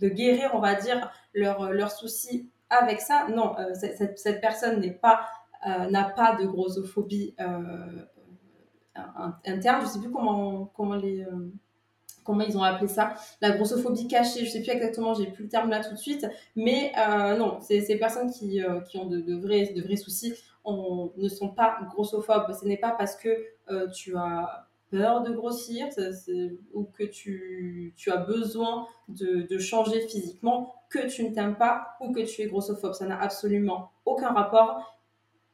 [0.00, 3.26] de guérir, on va dire, leurs leur soucis avec ça.
[3.28, 5.26] Non, euh, cette, cette, personne n'est pas,
[5.66, 8.02] euh, n'a pas de grossophobie euh,
[9.44, 9.82] interne.
[9.82, 11.26] Je sais plus comment, comment les
[12.28, 15.48] comment ils ont appelé ça, la grossophobie cachée, je sais plus exactement, j'ai plus le
[15.48, 19.06] terme là tout de suite, mais euh, non, c'est ces personnes qui, euh, qui ont
[19.06, 22.52] de, vrais, de vrais soucis on, ne sont pas grossophobes.
[22.60, 23.30] Ce n'est pas parce que
[23.70, 25.86] euh, tu as peur de grossir
[26.72, 31.96] ou que tu, tu as besoin de, de, changer physiquement que tu ne t'aimes pas
[32.00, 32.94] ou que tu es grossophobe.
[32.94, 34.98] Ça n'a absolument aucun rapport.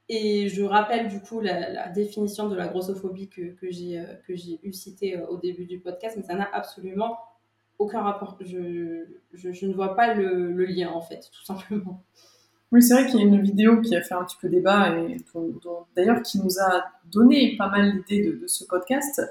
[0.09, 4.73] Et je rappelle du coup la, définition de la grossophobie que, que j'ai euh, eu
[4.73, 7.19] citée euh, au début du podcast, mais ça n'a absolument
[7.79, 8.37] aucun rapport.
[8.41, 12.03] Je, je, ne vois pas le, lien en fait, tout simplement.
[12.75, 14.99] Oui, c'est vrai qu'il y a une vidéo qui a fait un petit peu débat
[14.99, 15.17] et
[15.95, 19.23] d'ailleurs qui nous a donné pas mal l'idée de, de, ce podcast.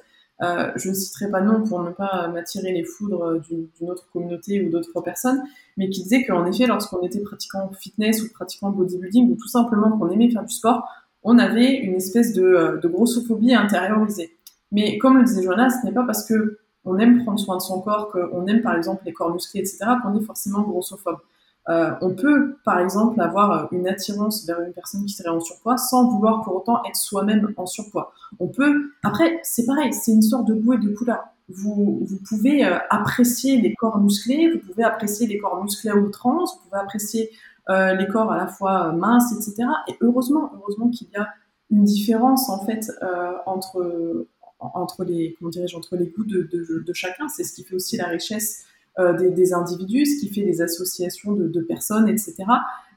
[0.41, 4.65] Euh, je ne citerai pas nom pour ne pas m'attirer les foudres d'une autre communauté
[4.65, 5.43] ou d'autres personnes,
[5.75, 9.97] mais qui disait qu'en effet, lorsqu'on était pratiquant fitness ou pratiquant bodybuilding ou tout simplement
[9.97, 10.87] qu'on aimait faire du sport,
[11.21, 14.37] on avait une espèce de, euh, de grossophobie intériorisée.
[14.71, 17.61] Mais comme le disait Joanna, ce n'est pas parce que on aime prendre soin de
[17.61, 21.17] son corps, qu'on aime par exemple les corps musclés, etc., qu'on est forcément grossophobe.
[21.69, 25.39] Euh, on peut, par exemple, avoir euh, une attirance vers une personne qui serait en
[25.39, 28.11] surpoids sans vouloir pour autant être soi-même en surpoids.
[28.39, 31.23] On peut, après, c'est pareil, c'est une sorte de goût et de couleur.
[31.49, 35.95] Vous, vous pouvez euh, apprécier les corps musclés, vous pouvez apprécier les corps musclés à
[35.95, 37.29] outrance, vous pouvez apprécier
[37.69, 39.69] les corps à la fois minces, etc.
[39.87, 41.29] Et heureusement, heureusement qu'il y a
[41.71, 42.91] une différence en fait
[43.45, 44.27] entre
[44.59, 47.29] entre les comment dirais-je entre les goûts de, chacun.
[47.29, 48.65] C'est ce qui fait aussi la richesse
[48.99, 52.35] des, des, individus, ce qui fait des associations de, de personnes, etc.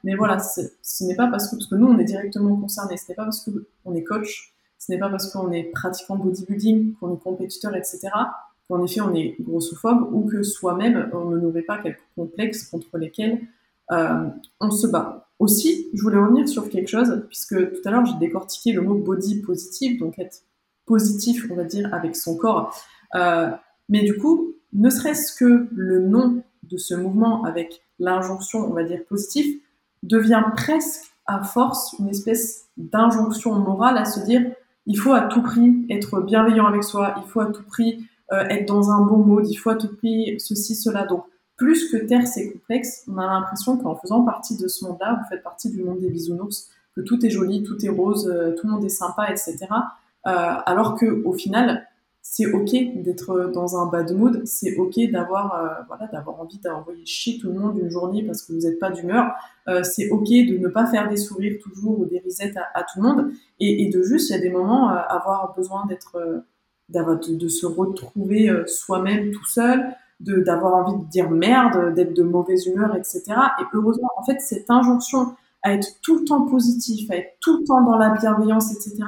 [0.03, 3.05] Mais voilà, ce n'est pas parce que, parce que nous, on est directement concernés, ce
[3.09, 7.15] n'est pas parce qu'on est coach, ce n'est pas parce qu'on est pratiquant bodybuilding, qu'on
[7.15, 8.09] est compétiteur, etc.,
[8.67, 12.97] qu'en effet, on est grossophobe ou que soi-même, on ne nourrit pas quelques complexes contre
[12.97, 13.41] lesquels
[13.91, 14.27] euh,
[14.59, 15.29] on se bat.
[15.39, 18.95] Aussi, je voulais revenir sur quelque chose, puisque tout à l'heure, j'ai décortiqué le mot
[18.95, 20.43] body positive, donc être
[20.85, 22.75] positif, on va dire, avec son corps.
[23.15, 23.49] Euh,
[23.89, 28.83] mais du coup, ne serait-ce que le nom de ce mouvement avec l'injonction, on va
[28.83, 29.59] dire, positive,
[30.03, 34.43] devient presque à force une espèce d'injonction morale à se dire
[34.85, 38.43] il faut à tout prix être bienveillant avec soi, il faut à tout prix euh,
[38.49, 41.05] être dans un bon mode, il faut à tout prix ceci, cela.
[41.05, 41.25] Donc,
[41.57, 45.27] plus que taire ces complexes, on a l'impression qu'en faisant partie de ce monde-là, vous
[45.27, 48.67] faites partie du monde des bisounours, que tout est joli, tout est rose, euh, tout
[48.67, 49.57] le monde est sympa, etc.
[50.27, 51.86] Euh, alors que au final,
[52.29, 52.71] c'est ok
[53.03, 57.47] d'être dans un bad mood, c'est ok d'avoir euh, voilà d'avoir envie d'envoyer chier tout
[57.47, 59.33] le monde une journée parce que vous n'êtes pas d'humeur,
[59.69, 63.01] euh, c'est ok de ne pas faire des sourires toujours ou des risettes à, tout
[63.01, 66.43] le monde et, de juste il y a des moments euh, avoir besoin d'être
[66.89, 69.85] de, de, se retrouver soi-même tout seul,
[70.19, 73.23] d'avoir envie de dire merde, d'être de mauvaise humeur, etc.
[73.61, 77.59] Et heureusement en fait cette injonction à être tout le temps positif, à être tout
[77.59, 79.05] le temps dans la bienveillance, etc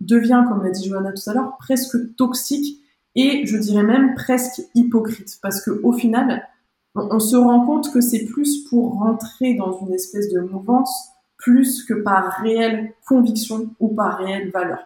[0.00, 2.80] devient, comme l'a dit Johanna tout à l'heure, presque toxique
[3.14, 6.46] et je dirais même presque hypocrite parce que au final,
[6.94, 11.84] on, se rend compte que c'est plus pour rentrer dans une espèce de mouvance plus
[11.84, 14.80] que par réelle conviction ou par réelle valeur.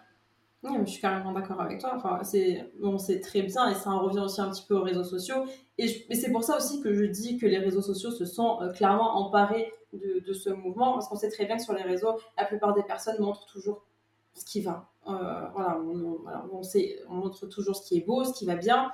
[0.63, 1.93] Oui, je suis carrément d'accord avec toi.
[1.95, 5.03] Enfin, c'est bon, très bien et ça en revient aussi un petit peu aux réseaux
[5.03, 5.45] sociaux.
[5.77, 8.71] Et, c'est pour ça aussi que je dis que les réseaux sociaux se sont euh,
[8.71, 12.17] clairement emparés de, de, ce mouvement parce qu'on sait très bien que sur les réseaux,
[12.37, 13.85] la plupart des personnes montrent toujours
[14.33, 14.89] ce qui va.
[15.07, 15.45] Euh,
[17.07, 18.91] on, montre toujours ce qui est beau, ce qui va bien.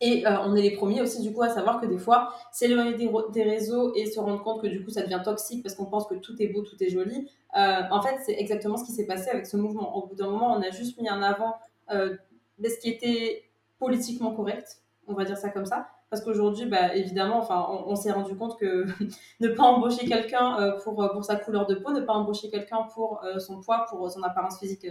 [0.00, 2.94] Et euh, on est les premiers aussi, du coup, à savoir que des fois, s'éloigner
[2.94, 5.86] des, des, réseaux et se rendre compte que du coup, ça devient toxique parce qu'on
[5.86, 7.28] pense que tout est beau, tout est joli.
[7.56, 9.96] Euh, en fait, c'est exactement ce qui s'est passé avec ce mouvement.
[9.96, 11.56] Au bout d'un moment, on a juste mis en avant
[11.88, 13.44] ce qui était
[13.78, 15.88] politiquement correct, on va dire ça comme ça.
[16.08, 17.46] Parce qu'aujourd'hui, bah, évidemment,
[17.88, 18.86] on, s'est rendu compte que
[19.40, 23.24] ne pas embaucher quelqu'un pour, pour sa couleur de peau, ne pas embaucher quelqu'un pour
[23.38, 24.86] son poids, pour son apparence physique,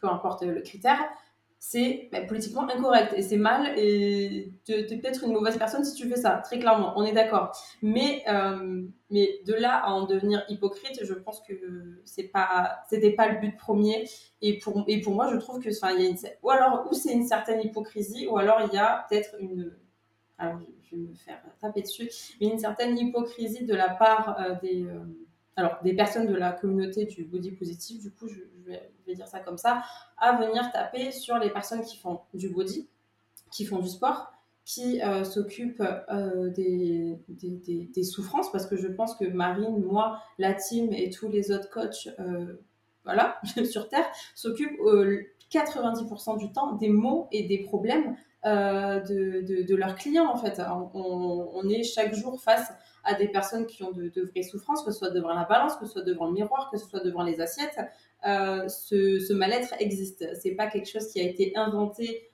[0.00, 0.98] peu importe le critère,
[1.58, 5.94] c'est bah, politiquement incorrect et c'est mal et tu es peut-être une mauvaise personne si
[5.94, 7.56] tu fais ça, très clairement, on est d'accord.
[7.82, 8.24] Mais,
[9.10, 12.82] mais de là à en devenir hypocrite, je pense que c'est pas,
[13.16, 14.08] pas le but premier.
[14.42, 17.26] Et pour, et pour moi, je trouve que, y a ou alors, ou c'est une
[17.26, 19.72] certaine hypocrisie, ou alors il y a peut-être une,
[20.38, 24.54] alors je vais me faire taper dessus, mais une certaine hypocrisie de la part euh,
[24.62, 25.04] des, euh,
[25.56, 29.40] alors, des personnes de la communauté du body positif, du coup, je, vais, dire ça
[29.40, 29.82] comme ça,
[30.18, 32.88] à venir taper sur les personnes qui font du body,
[33.50, 34.32] qui font du sport,
[34.64, 35.82] qui euh, s'occupent
[36.54, 41.28] des, des, des, souffrances, parce que je pense que Marine, moi, la team et tous
[41.28, 42.08] les autres coachs,
[43.04, 44.80] voilà, sur Terre, s'occupent
[45.50, 50.36] 90% du temps des maux et des problèmes euh, de, de, de, leurs clients en
[50.36, 50.60] fait.
[50.94, 52.72] On, on, est chaque jour face
[53.06, 55.86] à des personnes qui ont de, vraies souffrances, que ce soit devant la balance, que
[55.86, 57.78] ce soit devant le miroir, que ce soit devant les assiettes.
[58.26, 60.28] Euh, ce, mal-être existe.
[60.40, 62.28] C'est pas quelque chose qui a été inventé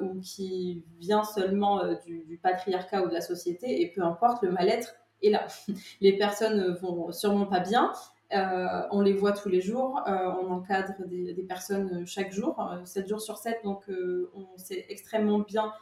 [0.00, 4.50] ou qui vient seulement du, du, patriarcat ou de la société, et peu importe, le
[4.50, 5.46] mal-être est là.
[6.00, 7.92] Les personnes vont sûrement pas bien,
[8.34, 13.04] euh, on les voit tous les jours, euh, on encadre des, personnes chaque jour, 7
[13.04, 13.84] euh, jours sur 7, donc
[14.34, 15.72] on sait extrêmement bien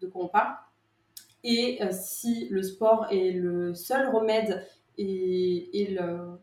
[0.00, 0.54] de quoi on parle.
[1.44, 4.64] Et si le sport est le seul remède
[4.98, 5.96] et,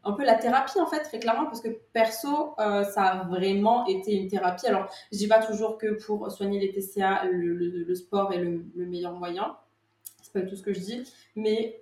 [0.03, 4.15] un peu la thérapie en fait très clairement parce que perso ça a vraiment été
[4.15, 4.65] une thérapie.
[4.65, 9.13] Alors je dis pas toujours que pour soigner les TCA le, sport est le, meilleur
[9.13, 9.55] moyen.
[10.23, 11.03] C'est pas tout ce que je dis.
[11.35, 11.79] Mais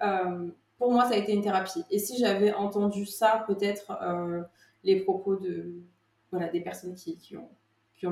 [0.77, 1.83] pour moi, ça a été une thérapie.
[1.89, 4.41] Et si j'avais entendu ça, peut-être euh,
[4.83, 5.81] les propos de
[6.31, 7.49] voilà des personnes qui, qui, ont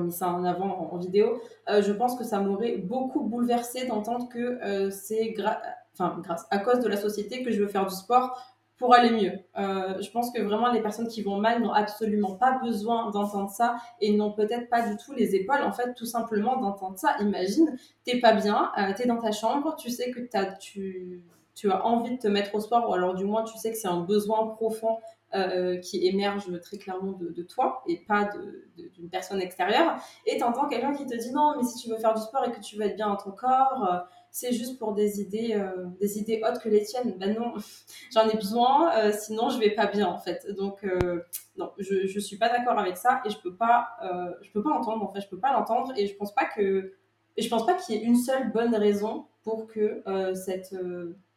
[0.00, 4.28] mis ça en avant en, vidéo, euh, je pense que ça m'aurait beaucoup bouleversé d'entendre
[4.28, 8.36] que euh, c'est grâce à cause de la société que je veux faire du sport
[8.76, 9.38] pour aller mieux.
[9.54, 13.76] je pense que vraiment les personnes qui vont mal n'ont absolument pas besoin d'entendre ça
[14.00, 17.14] et n'ont peut-être pas du tout les épaules en fait tout simplement d'entendre ça.
[17.20, 20.18] Imagine, t'es pas bien, t'es dans ta chambre, tu sais que
[21.54, 23.78] tu as envie de te mettre au sport, ou alors du moins tu sais que
[23.78, 24.98] c'est un besoin profond
[25.34, 28.30] euh, qui émerge très clairement de, toi et pas
[28.76, 31.96] d'une personne extérieure, et tu entends quelqu'un qui te dit non, mais si tu veux
[31.96, 33.98] faire du sport et que tu veux être bien dans ton corps, euh,
[34.30, 37.16] c'est juste pour des idées, euh, des idées autres que les tiennes.
[37.18, 37.54] Ben non,
[38.12, 40.46] j'en ai besoin, sinon je vais pas bien en fait.
[40.56, 40.86] Donc
[41.56, 43.88] non, je, je suis pas d'accord avec ça et je peux pas,
[44.42, 46.94] je peux pas entendre en fait, je peux pas l'entendre et je pense pas que,
[47.36, 50.02] je pense pas qu'il y ait une seule bonne raison pour que
[50.34, 50.74] cette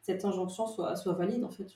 [0.07, 1.43] cette injonction soit, soit valide.
[1.43, 1.67] En fait,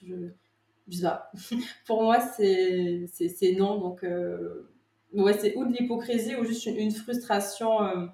[0.88, 1.06] je
[1.86, 3.78] Pour moi, c'est non.
[3.78, 4.68] Donc, euh,
[5.14, 8.06] ouais, c'est ou de l'hypocrisie ou juste une, frustration euh,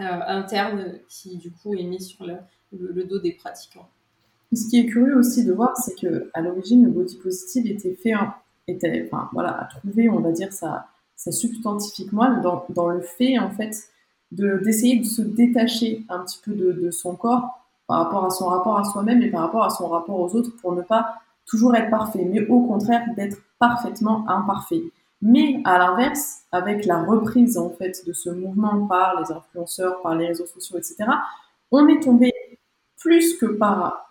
[0.00, 2.36] euh, interne qui, du coup, est mise sur le,
[2.72, 3.88] le, dos des pratiquants.
[4.52, 7.94] Ce qui est curieux aussi de voir, c'est que à l'origine, le body positive était
[7.94, 8.12] fait,
[8.68, 13.00] était, enfin, voilà, à trouver, on va dire, sa, sa substantifique moelle dans, dans le
[13.00, 13.88] fait, en fait,
[14.30, 18.46] d'essayer de, se détacher un petit peu de, de son corps par rapport à son
[18.46, 21.74] rapport à soi-même et par rapport à son rapport aux autres pour ne pas toujours
[21.76, 24.82] être parfait, mais au contraire d'être parfaitement imparfait.
[25.22, 30.14] Mais à l'inverse, avec la reprise en fait de ce mouvement par les influenceurs, par
[30.14, 31.04] les réseaux sociaux, etc.,
[31.70, 32.32] on est tombé
[32.98, 34.04] plus que par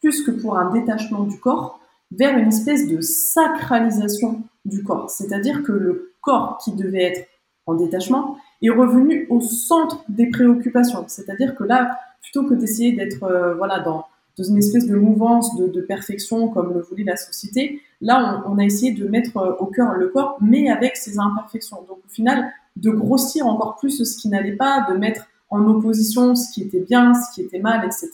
[0.00, 1.78] plus que pour un détachement du corps
[2.10, 5.08] vers une espèce de sacralisation du corps.
[5.10, 7.28] C'est-à-dire que le corps qui devait être
[7.66, 11.04] en détachement est revenu au centre des préoccupations.
[11.08, 14.06] C'est-à-dire que là, plutôt que d'essayer d'être euh, voilà dans,
[14.38, 18.58] dans, une espèce de mouvance de, perfection comme le voulait la société, là on, on,
[18.58, 21.78] a essayé de mettre euh, au cœur le corps, mais avec ses imperfections.
[21.88, 26.34] Donc au final, de grossir encore plus ce qui n'allait pas, de mettre en opposition
[26.34, 28.10] ce qui était bien, ce qui était mal, etc.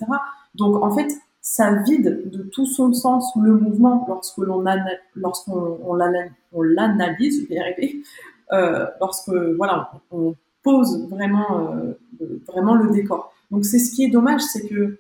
[0.54, 4.62] Donc en fait, ça vide de tout son sens le mouvement lorsque l'on
[5.14, 8.02] lorsqu'on on, l'analyse, je vais y arriver,
[8.52, 11.72] euh, lorsque voilà, on pose vraiment,
[12.20, 13.33] euh, vraiment le décor.
[13.50, 14.98] Donc c'est ce qui est dommage, c'est que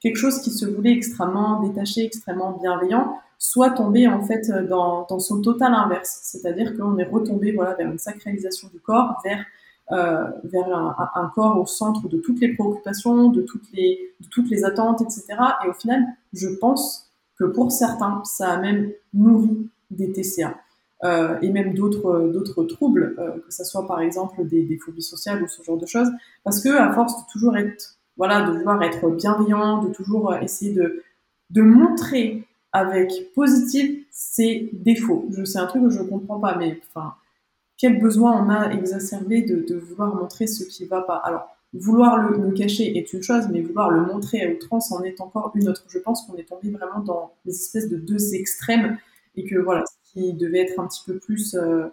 [0.00, 5.18] quelque chose qui se voulait extrêmement détaché, extrêmement bienveillant, soit tombé en fait dans, dans
[5.18, 6.20] son total inverse.
[6.22, 9.44] C'est-à-dire qu'on est retombé voilà, vers une sacralisation du corps, vers,
[9.92, 10.68] euh, vers
[11.14, 15.24] un, corps au centre de toutes les préoccupations, de toutes les, toutes les attentes, etc.
[15.64, 20.54] Et au final, je pense que pour certains, ça a même nourri des TCA.
[21.02, 25.00] Euh, et même d'autres d'autres troubles, euh, que ce soit par exemple des, des, phobies
[25.00, 26.10] sociales ou ce genre de choses,
[26.44, 30.74] parce que à force de toujours être, voilà, de vouloir être bienveillant, de toujours essayer
[30.74, 35.26] de montrer avec positif ses défauts.
[35.44, 37.14] C'est un truc que je comprends pas, mais enfin,
[37.78, 41.16] quel besoin on a exacerbé de, vouloir montrer ce qui va pas.
[41.16, 45.20] Alors vouloir le, cacher est une chose, mais vouloir le montrer à outrance en est
[45.20, 45.84] encore une autre.
[45.88, 48.98] Je pense qu'on est tombé vraiment dans des espèces de deux extrêmes
[49.34, 51.86] et que voilà, qui devait être un petit peu plus, euh,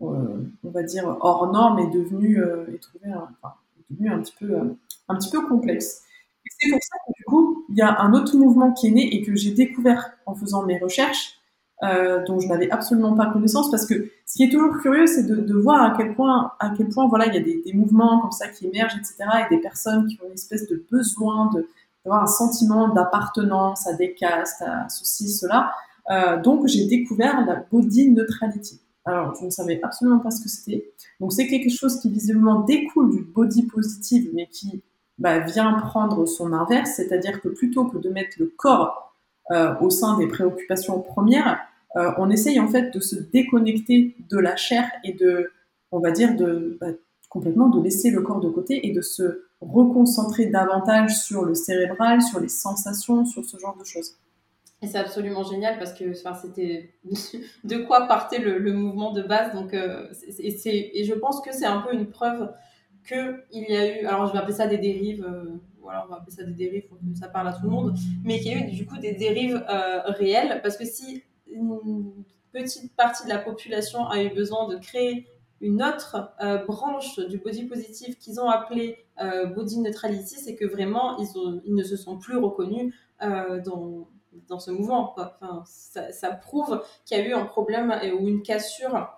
[0.00, 4.74] euh, on va dire, hors norme devenu, euh, est est devenu un petit peu,
[5.08, 6.02] un petit peu complexe.
[6.44, 8.90] Et c'est pour ça que du coup, il y a un autre mouvement qui est
[8.90, 11.38] né et que j'ai découvert en faisant mes recherches,
[11.82, 15.24] euh, dont je n'avais absolument pas connaissance, parce que ce qui est toujours curieux, c'est
[15.24, 18.20] de, voir à quel point, à quel point, voilà, il y a des, des, mouvements
[18.20, 21.66] comme ça qui émergent, etc., et des personnes qui ont une espèce de besoin de
[22.04, 25.72] d'avoir un sentiment d'appartenance à des castes, à ceci, cela,
[26.10, 28.80] euh, donc j'ai découvert la body neutrality.
[29.04, 30.92] Alors je ne savais absolument pas ce que c'était.
[31.20, 34.82] Donc c'est quelque chose qui visiblement découle du body positive, mais qui
[35.18, 39.14] bah, vient prendre son inverse, c'est-à-dire que plutôt que de mettre le corps
[39.50, 41.60] euh, au sein des préoccupations premières,
[41.96, 45.50] euh, on essaye en fait de se déconnecter de la chair et de,
[45.90, 46.88] on va dire, de bah,
[47.28, 52.20] complètement de laisser le corps de côté et de se reconcentrer davantage sur le cérébral,
[52.22, 54.16] sur les sensations, sur ce genre de choses.
[54.82, 56.90] Et c'est absolument génial parce que c'était
[57.64, 59.54] de quoi partait le, mouvement de base.
[59.54, 60.08] Donc, euh,
[60.40, 62.50] et je pense que c'est un peu une preuve
[63.06, 65.26] qu'il y a eu, alors je vais appeler ça des dérives,
[65.80, 67.94] voilà, on va appeler ça des dérives que ça parle à tout le monde,
[68.24, 69.64] mais qu'il y a eu du coup des dérives
[70.06, 75.26] réelles, parce que si une petite partie de la population a eu besoin de créer
[75.60, 76.32] une autre
[76.66, 78.98] branche du body positive qu'ils ont appelée
[79.54, 84.08] body neutrality, c'est que vraiment ils, ne se sont plus reconnus dans,
[84.48, 85.14] dans ce mouvement.
[85.16, 89.08] Enfin, ça, prouve qu'il y a eu un problème ou une cassure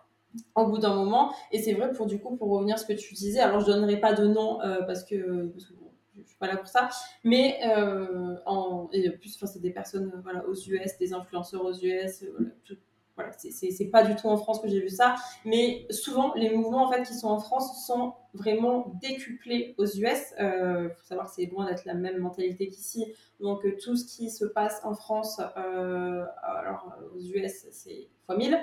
[0.54, 1.34] au bout d'un moment.
[1.52, 3.66] Et c'est vrai pour du coup, pour revenir à ce que tu disais, alors je
[3.66, 5.90] donnerai pas de nom euh, parce que, parce que bon,
[6.22, 6.88] je suis pas là pour ça,
[7.22, 11.74] mais euh, en, et en plus, c'est des personnes voilà, aux US, des influenceurs aux
[11.74, 12.24] US,
[12.64, 12.76] tout,
[13.16, 16.86] voilà, c'est pas du tout en France que j'ai vu ça, mais souvent les mouvements
[16.86, 20.34] en fait qui sont en France sont vraiment décuplés aux US.
[20.38, 23.06] Il euh, faut savoir que c'est loin d'être la même mentalité qu'ici,
[23.38, 28.36] donc euh, tout ce qui se passe en France, euh, alors aux US c'est fois
[28.36, 28.60] 1000.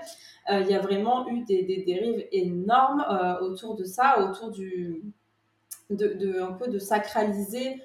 [0.49, 3.05] Il y a vraiment eu des, dérives énormes
[3.41, 5.01] autour de ça, autour de,
[6.41, 7.81] un peu de sacraliser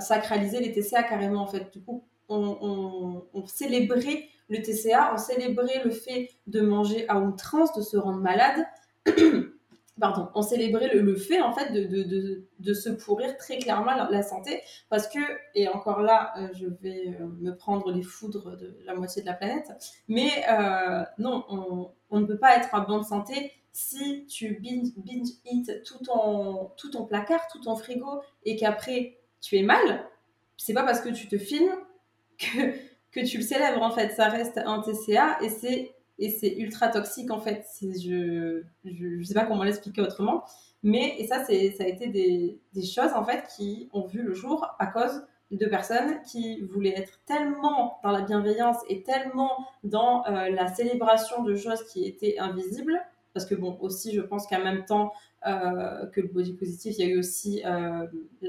[0.00, 1.72] sacraliser les TCA carrément en fait.
[1.72, 7.82] Du coup, on célébrait le TCA, on célébrait le fait de manger à outrance, de
[7.82, 8.66] se rendre malade.
[10.00, 14.22] Pardon, on célébrait le, fait en fait de, de, de, se pourrir très clairement la,
[14.22, 15.18] santé parce que,
[15.54, 19.26] et encore là, euh, je vais euh, me prendre les foudres de la moitié de
[19.26, 19.68] la planète,
[20.08, 24.88] mais euh, non, on, on, ne peut pas être en bonne santé si tu binge,
[24.96, 30.08] binge tout ton, tout ton placard, tout ton frigo et qu'après tu es mal.
[30.56, 31.74] C'est pas parce que tu te filmes
[32.38, 32.72] que
[33.12, 34.10] que tu le célèbres en fait.
[34.10, 37.64] Ça reste un TCA et c'est et c'est ultra toxique en fait.
[37.82, 40.44] Je, je, sais pas comment l'expliquer autrement,
[40.82, 44.22] mais et ça c'est ça a été des, des choses en fait qui ont vu
[44.22, 49.66] le jour à cause de personnes qui voulaient être tellement dans la bienveillance et tellement
[49.82, 53.00] dans euh, la célébration de choses qui étaient invisibles.
[53.34, 55.12] Parce que bon, aussi, je pense qu'en même temps
[55.46, 58.06] euh, que le body positif, il y a eu aussi euh,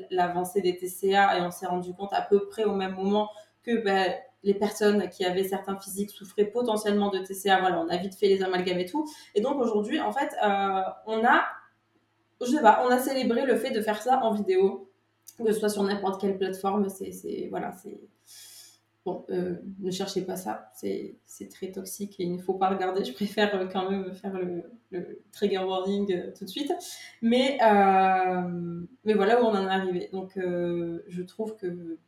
[0.09, 3.29] l'avancée des TCA et on s'est rendu compte à peu près au même moment
[3.63, 7.59] que ben, les personnes qui avaient certains physiques souffraient potentiellement de TCA.
[7.59, 9.07] Voilà, on a vite fait les amalgames et tout.
[9.35, 11.45] Et donc aujourd'hui, en fait, euh, on a,
[12.41, 14.89] je sais pas, on a célébré le fait de faire ça en vidéo,
[15.37, 16.89] que ce soit sur n'importe quelle plateforme.
[16.89, 18.01] C'est, voilà, c'est
[19.05, 19.25] bon.
[19.29, 21.19] Euh, ne cherchez pas ça, c'est,
[21.51, 23.03] très toxique et il ne faut pas regarder.
[23.03, 26.73] Je préfère quand même faire le, trigger warning euh, tout de suite.
[27.21, 27.59] Mais,
[29.03, 30.09] mais voilà où on en est arrivé.
[30.11, 31.99] Donc, je trouve que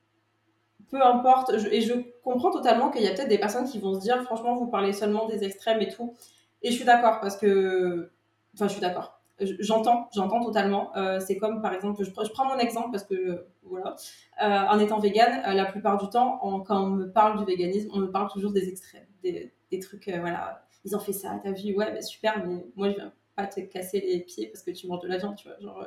[0.90, 4.02] peu importe, et je comprends totalement qu'il y a peut-être des personnes qui vont se
[4.02, 6.16] dire, franchement, vous parlez seulement des extrêmes et tout.
[6.62, 8.12] Et je suis d'accord parce que,
[8.56, 9.20] enfin, je suis d'accord.
[9.60, 10.96] J'entends, j'entends totalement.
[10.96, 13.96] Euh, c'est comme par exemple, je, prends mon exemple parce que voilà,
[14.42, 17.90] euh, en étant vegan, euh, la plupart du temps, quand on me parle du véganisme,
[17.94, 21.52] on me parle toujours des extrêmes, des, des trucs, voilà, ils ont fait ça, t'as
[21.52, 24.72] vu, ouais, bah, super, mais moi je viens pas te casser les pieds parce que
[24.72, 25.84] tu manges de la viande, tu vois, genre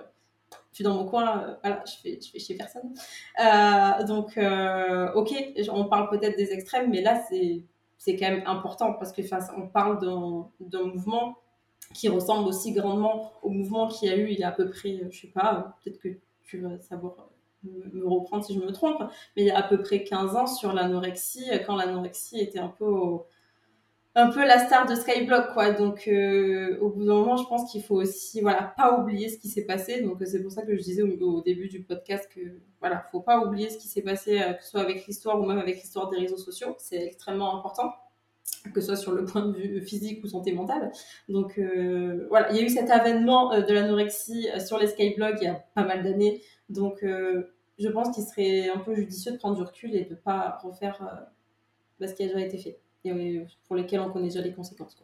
[0.77, 2.93] suis dans mon coin, euh, voilà, je fais, je fais chez personne.
[3.41, 5.35] Euh, donc, euh, ok,
[5.71, 7.65] on parle peut-être des extrêmes, mais là, c'est,
[7.97, 9.23] c'est quand même important parce que
[9.57, 11.39] on parle d'un, mouvement
[11.95, 14.69] qui ressemble aussi grandement au mouvement qu'il y a eu il y a à peu
[14.69, 16.09] près, je sais pas, peut-être que
[16.45, 17.31] tu vas savoir
[17.63, 19.01] me reprendre si je me trompe,
[19.35, 22.69] mais il y a à peu près 15 ans sur l'anorexie, quand l'anorexie était un
[22.69, 22.91] peu
[24.17, 25.73] un peu la star de Skyblock, quoi.
[25.73, 29.39] Donc, euh, au bout d'un moment, je pense qu'il faut aussi, voilà, pas oublier ce
[29.39, 30.01] qui s'est passé.
[30.01, 32.41] Donc, c'est pour ça que je disais au, début du podcast que,
[32.81, 35.45] voilà, faut pas oublier ce qui s'est passé, euh, que ce soit avec l'histoire ou
[35.45, 36.75] même avec l'histoire des réseaux sociaux.
[36.79, 37.93] C'est extrêmement important,
[38.73, 40.93] que ce soit sur le point de vue physique ou santé mentale.
[41.29, 45.45] Donc, euh, voilà, il y a eu cet avènement de l'anorexie sur les Skyblogs il
[45.45, 46.41] y a pas mal d'années.
[46.71, 50.59] Donc, je pense qu'il serait un peu judicieux de prendre du recul et de pas
[50.63, 51.29] refaire
[52.01, 52.81] bah, ce qui a déjà été fait
[53.67, 54.97] pour lesquels on connaît déjà les conséquences.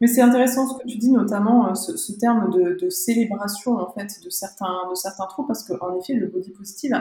[0.00, 4.22] Mais c'est intéressant ce que tu dis, notamment euh, ce, terme de, célébration en fait
[4.22, 6.92] de certains de certains troubles, parce qu'en effet, le body positive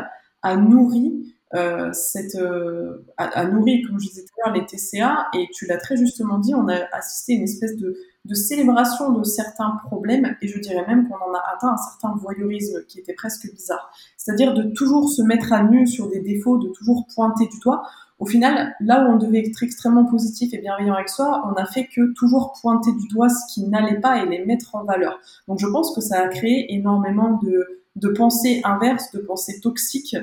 [0.41, 5.27] a, nourri euh, cette euh, a, nourri, comme je disais tout à l'heure, les TCA,
[5.35, 9.23] et tu l'as très justement dit, on a assisté à une espèce de célébration de
[9.23, 13.13] certains problèmes, et je dirais même qu'on en a atteint un certain voyeurisme qui était
[13.13, 13.91] presque bizarre.
[14.17, 17.83] C'est-à-dire de toujours se mettre à nu sur des défauts, de toujours pointer du doigt
[18.23, 21.65] au final, là où on devait être extrêmement positif et bienveillant avec soi, on a
[21.65, 25.19] fait que toujours pointer du doigt ce qui n'allait pas et les mettre en valeur.
[25.49, 30.15] Donc je pense que ça a créé énormément de, de pensées inverses, de pensées toxiques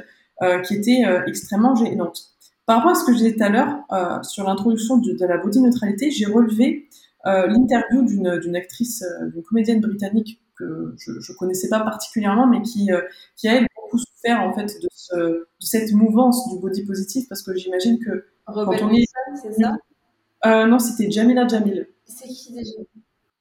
[0.42, 2.22] euh, qui étaient euh, extrêmement gênantes.
[2.64, 5.36] Par rapport à ce que je disais tout à l'heure euh, sur l'introduction de, la
[5.36, 6.88] body neutralité, j'ai relevé
[7.26, 12.88] l'interview d'une actrice, d'une comédienne britannique que je ne connaissais pas particulièrement, mais qui,
[13.36, 13.61] qui a
[13.91, 17.99] beaucoup souffert en fait de, ce, de cette mouvance du body positif parce que j'imagine
[17.99, 19.05] que Robert quand on est...
[19.43, 19.76] c'est ça?
[20.47, 21.88] Euh, Non, c'était Jamila Jamil.
[22.07, 22.70] C'est qui déjà?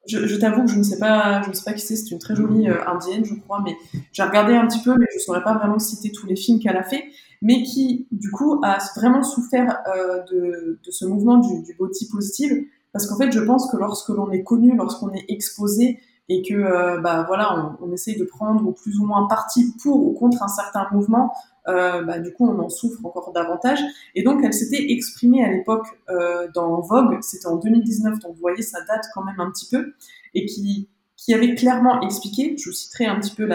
[0.07, 1.95] Je, t'avoue que je ne sais pas, je ne sais pas qui c'est.
[1.95, 3.75] C'est une très jolie euh, indienne, je crois, mais
[4.11, 6.77] j'ai regardé un petit peu, mais je saurais pas vraiment citer tous les films qu'elle
[6.77, 7.03] a fait,
[7.43, 12.07] mais qui du coup a vraiment souffert euh, de, de, ce mouvement du, du body
[12.09, 16.43] positive, parce qu'en fait, je pense que lorsque l'on est connu, lorsqu'on est exposé et
[16.43, 20.43] que euh, bah voilà, on, essaye de prendre plus ou moins parti pour ou contre
[20.43, 21.33] un certain mouvement,
[21.67, 23.79] euh, bah, du coup on en souffre encore davantage.
[24.13, 28.41] Et donc elle s'était exprimée à l'époque euh, dans Vogue, c'était en 2019, donc vous
[28.41, 29.93] voyez ça date quand même un petit peu,
[30.35, 33.49] et qui, qui avait clairement expliqué, je vous citerai un petit peu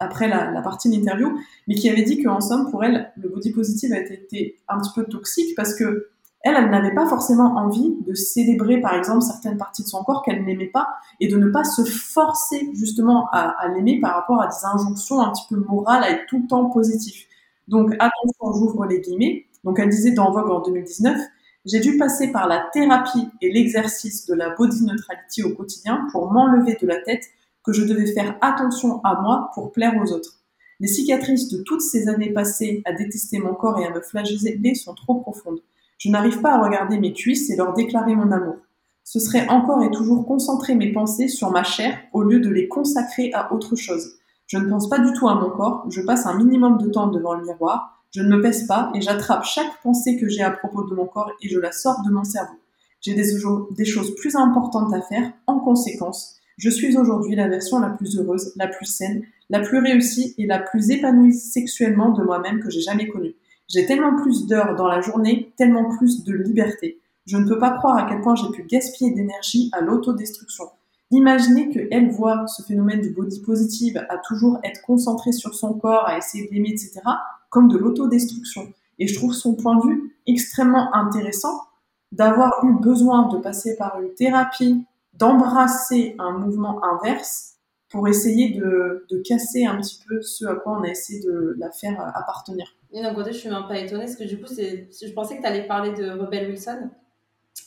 [0.00, 1.38] après la, la partie d'interview,
[1.68, 4.90] mais qui avait dit qu'en somme pour elle le body positive a été un petit
[4.96, 6.08] peu toxique parce que
[6.42, 10.22] elle, elle n'avait pas forcément envie de célébrer, par exemple, certaines parties de son corps
[10.22, 10.88] qu'elle n'aimait pas
[11.20, 15.20] et de ne pas se forcer justement à, à l'aimer par rapport à des injonctions
[15.20, 17.26] un petit peu morales à être tout le temps positif.
[17.68, 19.46] Donc attention, j'ouvre les guillemets.
[19.64, 21.18] Donc elle disait dans Vogue en 2019,
[21.66, 26.32] j'ai dû passer par la thérapie et l'exercice de la body neutrality au quotidien pour
[26.32, 27.24] m'enlever de la tête
[27.62, 30.40] que je devais faire attention à moi pour plaire aux autres.
[30.80, 34.74] Les cicatrices de toutes ces années passées à détester mon corps et à me flageller
[34.74, 35.60] sont trop profondes.
[36.00, 38.56] Je n'arrive pas à regarder mes cuisses et leur déclarer mon amour.
[39.04, 42.68] Ce serait encore et toujours concentrer mes pensées sur ma chair au lieu de les
[42.68, 44.14] consacrer à autre chose.
[44.46, 47.08] Je ne pense pas du tout à mon corps, je passe un minimum de temps
[47.08, 50.50] devant le miroir, je ne me pèse pas et j'attrape chaque pensée que j'ai à
[50.50, 52.54] propos de mon corps et je la sors de mon cerveau.
[53.02, 53.34] J'ai des,
[53.76, 58.18] des choses plus importantes à faire, en conséquence, je suis aujourd'hui la version la plus
[58.18, 62.70] heureuse, la plus saine, la plus réussie et la plus épanouie sexuellement de moi-même que
[62.70, 63.34] j'ai jamais connue.
[63.70, 67.00] J'ai tellement plus d'heures dans la journée, tellement plus de liberté.
[67.24, 70.64] Je ne peux pas croire à quel point j'ai pu gaspiller d'énergie à l'autodestruction.
[71.12, 76.08] Imaginez qu'elle voit ce phénomène du body positive à toujours être concentrée sur son corps,
[76.08, 77.00] à essayer de l'aimer, etc.,
[77.48, 78.72] comme de l'autodestruction.
[78.98, 81.62] Et je trouve son point de vue extrêmement intéressant
[82.10, 87.54] d'avoir eu besoin de passer par une thérapie, d'embrasser un mouvement inverse
[87.88, 91.70] pour essayer de, casser un petit peu ce à quoi on a essayé de la
[91.70, 92.74] faire appartenir.
[92.92, 95.42] Et d'un côté, je suis même pas étonnée parce que du coup, je pensais que
[95.42, 96.90] tu allais parler de Rebel Wilson.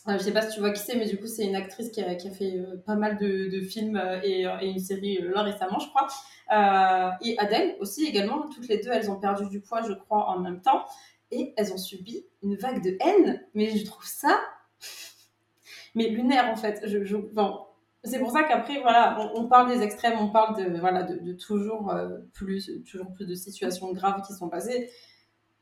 [0.08, 1.90] Euh, je sais pas si tu vois qui c'est, mais du coup, c'est une actrice
[1.90, 4.80] qui a, qui a fait euh, pas mal de, de films euh, et, et, une
[4.80, 6.08] série là récemment, je crois.
[7.22, 8.50] et Adèle aussi, également.
[8.50, 10.86] Toutes les deux, elles ont perdu du poids, je crois, en même temps.
[11.32, 13.46] Et elles ont subi une vague de haine.
[13.54, 14.40] Mais je trouve ça.
[15.96, 16.82] mais lunaire, en fait.
[16.86, 17.16] Je, je
[18.06, 21.94] c'est pour ça qu'après, voilà, on, parle des extrêmes, on parle de, voilà, de toujours,
[22.34, 24.90] plus, toujours plus de situations graves qui sont passées.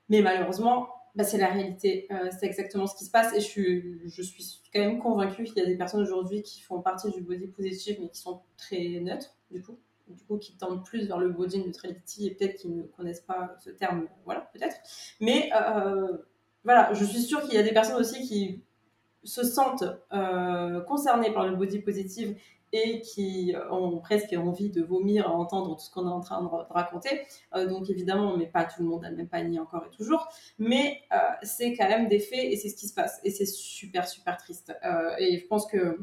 [0.10, 2.08] Mais malheureusement, bah, c'est la réalité.
[2.12, 3.34] Euh, c'est exactement ce qui se passe.
[3.34, 6.62] Et je suis, je suis quand même convaincue qu'il y a des personnes aujourd'hui qui
[6.62, 9.78] font partie du body positive, mais qui sont très neutres, du coup.
[10.08, 13.56] Du coup, qui tendent plus vers le body neutrality et peut-être qu'ils ne connaissent pas
[13.64, 14.08] ce terme.
[14.26, 14.76] Voilà, peut-être.
[15.22, 16.18] Mais euh,
[16.66, 18.62] voilà, je suis sûre qu'il y a des personnes aussi qui
[19.24, 22.36] se sentent euh, concernées par le body positive
[22.74, 26.42] et qui ont presque envie de vomir à entendre tout ce qu'on est en train
[26.42, 27.22] de raconter.
[27.56, 29.96] Euh, donc évidemment, on met pas tout le monde à le même panier encore et
[29.96, 33.20] toujours, mais euh, c'est quand même des faits et c'est ce qui se passe.
[33.24, 34.74] Et c'est super, super triste.
[34.86, 36.00] Euh, et je pense que...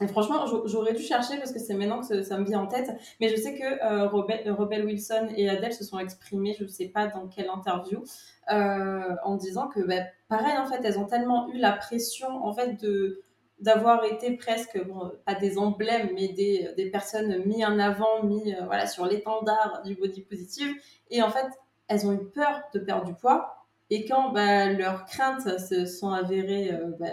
[0.00, 2.90] Et franchement, j'aurais dû chercher parce que c'est maintenant que ça me vient en tête,
[3.20, 7.06] mais je sais que Rebel, Wilson et Adele se sont exprimés, je ne sais pas
[7.06, 8.02] dans quelle interview,
[8.48, 12.74] en disant que, bah, pareil, en fait, elles ont tellement eu la pression, en fait,
[12.82, 13.22] de
[13.64, 18.54] d'avoir été presque, bon, pas des emblèmes, mais des, des personnes mis en avant, mis
[18.54, 20.70] euh, voilà, sur l'étendard du body positive.
[21.10, 21.46] Et en fait,
[21.88, 23.66] elles ont eu peur de perdre du poids.
[23.88, 27.06] Et quand bah, leurs craintes se sont avérées euh, bah,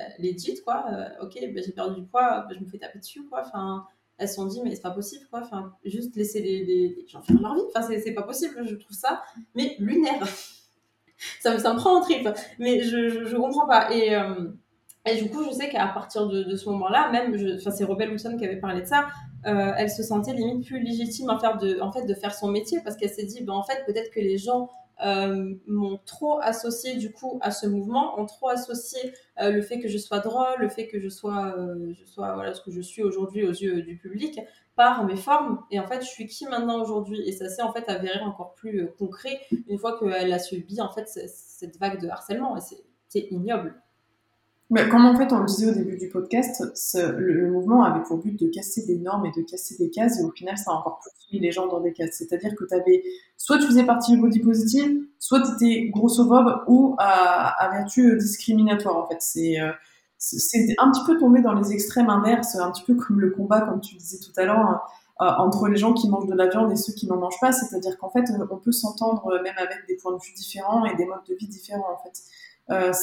[0.66, 3.43] quoi, euh, ok, bah, j'ai perdu du poids, bah, je me fais taper dessus, quoi.
[3.45, 3.86] Enfin,
[4.18, 5.41] elles se sont dit, mais c'est pas possible, quoi.
[5.43, 7.62] Enfin, juste laisser les, les, gens faire leur vie.
[7.74, 9.22] Enfin, c'est pas possible, je trouve ça,
[9.56, 10.28] mais lunaire.
[11.39, 12.28] ça, me, ça me prend en trip.
[12.60, 13.93] Mais je, je, je comprends pas.
[13.93, 14.14] Et.
[15.06, 18.12] Et du coup, je sais qu'à partir de, de ce moment-là, même, enfin, c'est Rebel
[18.12, 19.08] Wilson qui avait parlé de ça,
[19.47, 22.49] euh, elle se sentait limite plus légitime en, faire de, en fait, de faire son
[22.49, 24.70] métier parce qu'elle s'est dit, ben, en fait, peut-être que les gens
[25.04, 29.80] euh, m'ont trop associé du coup à ce mouvement, ont trop associé euh, le fait
[29.80, 32.72] que je sois drôle, le fait que je sois, euh, je sois voilà, ce que
[32.72, 34.39] je suis aujourd'hui aux yeux du public
[34.76, 35.64] par mes formes.
[35.72, 37.22] Et en fait, je suis qui maintenant aujourd'hui?
[37.28, 40.80] Et ça s'est en fait avéré encore plus euh, concret une fois qu'elle a subi
[40.82, 42.56] en fait cette vague de harcèlement.
[42.58, 42.62] Et
[43.08, 43.82] c'est ignoble.
[44.72, 48.02] Mais comme en fait on le disait au début du podcast, ce, le, mouvement avait
[48.04, 50.72] pour but de casser des normes et de casser des cases, et au final ça
[50.72, 52.14] a encore plus mis les gens dans des cases.
[52.14, 53.04] C'est-à-dire que tu avais,
[53.36, 58.16] soit tu faisais partie du body positive, soit tu étais grossophobe ou à, à, vertu
[58.18, 59.18] discriminatoire en fait.
[59.20, 59.72] C'est euh,
[60.80, 63.82] un petit peu tombé dans les extrêmes inverses, un petit peu comme le combat, comme
[63.82, 64.88] tu disais tout à l'heure,
[65.20, 67.52] euh, entre les gens qui mangent de la viande et ceux qui n'en mangent pas.
[67.52, 71.06] C'est-à-dire qu'en fait, on peut s'entendre même avec des points de vue différents et des
[71.06, 72.22] modes de vie différents en fait.
[72.70, 72.94] Euh,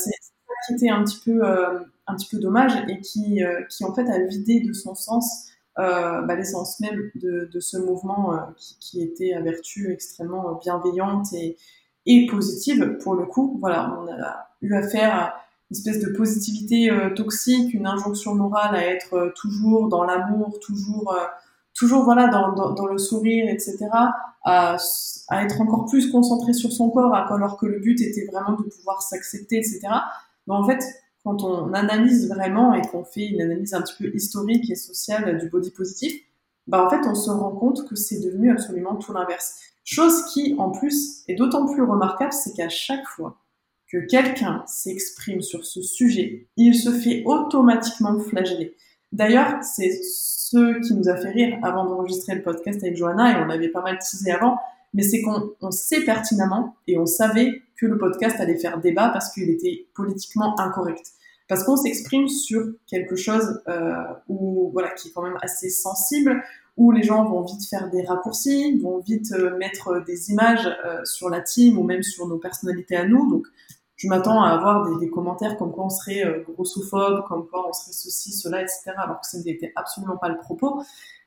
[0.67, 3.95] qui était un petit peu, euh, un petit peu dommage et qui, euh, qui en
[3.95, 8.39] fait a vidé de son sens euh, bah, l'essence même de, de, ce mouvement euh,
[8.57, 11.57] qui, qui, était à vertu extrêmement bienveillante et,
[12.05, 13.57] et, positive pour le coup.
[13.61, 15.35] Voilà, on a eu affaire à
[15.71, 20.59] une espèce de positivité euh, toxique, une injonction morale à être euh, toujours dans l'amour,
[20.61, 21.17] toujours,
[21.75, 23.87] toujours voilà dans, dans, dans, le sourire, etc.
[24.43, 24.77] À,
[25.29, 28.65] à, être encore plus concentré sur son corps, alors que le but était vraiment de
[28.65, 29.81] pouvoir s'accepter, etc.
[30.49, 30.83] Mais en fait,
[31.25, 35.39] quand on analyse vraiment et qu'on fait une analyse un petit peu historique et sociale
[35.39, 36.13] du body positif,
[36.67, 39.61] bah en fait, on se rend compte que c'est devenu absolument tout l'inverse.
[39.85, 43.39] Chose qui, en plus, est d'autant plus remarquable, c'est qu'à chaque fois
[43.91, 48.75] que quelqu'un s'exprime sur ce sujet, il se fait automatiquement flageller.
[49.13, 53.45] D'ailleurs, c'est ce qui nous a fait rire avant d'enregistrer le podcast avec Johanna, et
[53.45, 54.59] on avait pas mal teasé avant,
[54.93, 59.33] mais c'est qu'on sait pertinemment et on savait que le podcast allait faire débat parce
[59.33, 61.13] qu'il était politiquement incorrect.
[61.49, 66.43] Parce qu'on s'exprime sur quelque chose euh, où, voilà, qui est quand même assez sensible,
[66.77, 71.05] où les gens vont vite faire des raccourcis, vont vite euh, mettre des images euh,
[71.05, 73.29] sur la team ou même sur nos personnalités à nous.
[73.31, 73.47] Donc,
[73.97, 77.69] je m'attends à avoir des, des, commentaires comme quoi on serait euh, grossophobe, comme quoi
[77.69, 78.93] on serait ceci, cela, etc.
[78.97, 80.81] Alors que ce n'était absolument pas le propos.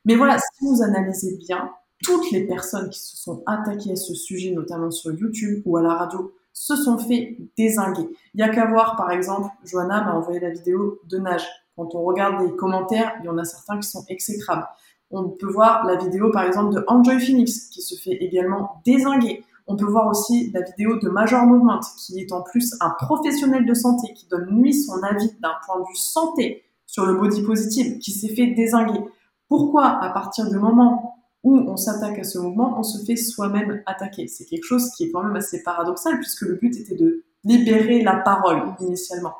[0.05, 1.69] Mais voilà, si vous analysez bien,
[2.01, 5.81] toutes les personnes qui se sont attaquées à ce sujet, notamment sur YouTube ou à
[5.81, 8.07] la radio, se sont fait désinguer.
[8.35, 11.43] Il y a qu'à voir, par exemple, Johanna m'a envoyé la vidéo de nage.
[11.75, 14.67] Quand on regarde les commentaires, il y en a certains qui sont exécrables.
[15.09, 19.43] On peut voir la vidéo, par exemple, de Enjoy Phoenix, qui se fait également désinguer.
[19.65, 23.65] On peut voir aussi la vidéo de Major Movement, qui est en plus un professionnel
[23.65, 27.41] de santé, qui donne lui son avis d'un point de vue santé sur le body
[27.41, 29.01] positive, qui s'est fait désinguer.
[29.47, 31.10] Pourquoi, à partir du moment
[31.43, 34.27] où on s'attaque à ce mouvement, on se fait soi-même attaquer.
[34.27, 38.01] C'est quelque chose qui est quand même assez paradoxal puisque le but était de libérer
[38.03, 39.33] la parole initialement.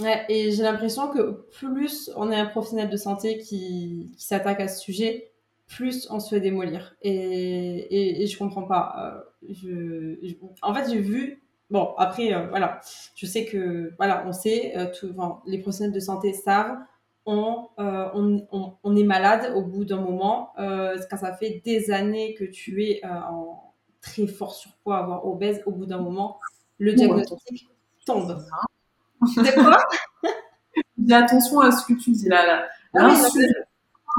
[0.00, 4.68] Ouais, et j'ai l'impression que plus on est un professionnel de santé qui, s'attaque à
[4.68, 5.32] ce sujet,
[5.66, 6.94] plus on se fait démolir.
[7.02, 9.24] Et, je comprends pas.
[9.64, 10.16] Euh,
[10.62, 11.42] en fait, j'ai vu.
[11.70, 12.80] Bon, après, euh, voilà.
[13.16, 14.86] Je sais que, voilà, on sait, euh,
[15.46, 16.78] les professionnels de santé savent
[17.28, 20.52] euh, on, on, on, est malade au bout d'un moment.
[20.58, 25.26] Euh, quand ça fait des années que tu es euh, en très fort surpoids, voire
[25.26, 26.38] obèse, au bout d'un moment,
[26.78, 27.68] le diagnostic
[28.06, 28.38] tombe.
[29.34, 29.76] C'est quoi?
[30.96, 32.46] Dis attention à ce que tu dis là.
[32.46, 32.68] là.
[32.96, 33.14] Ah,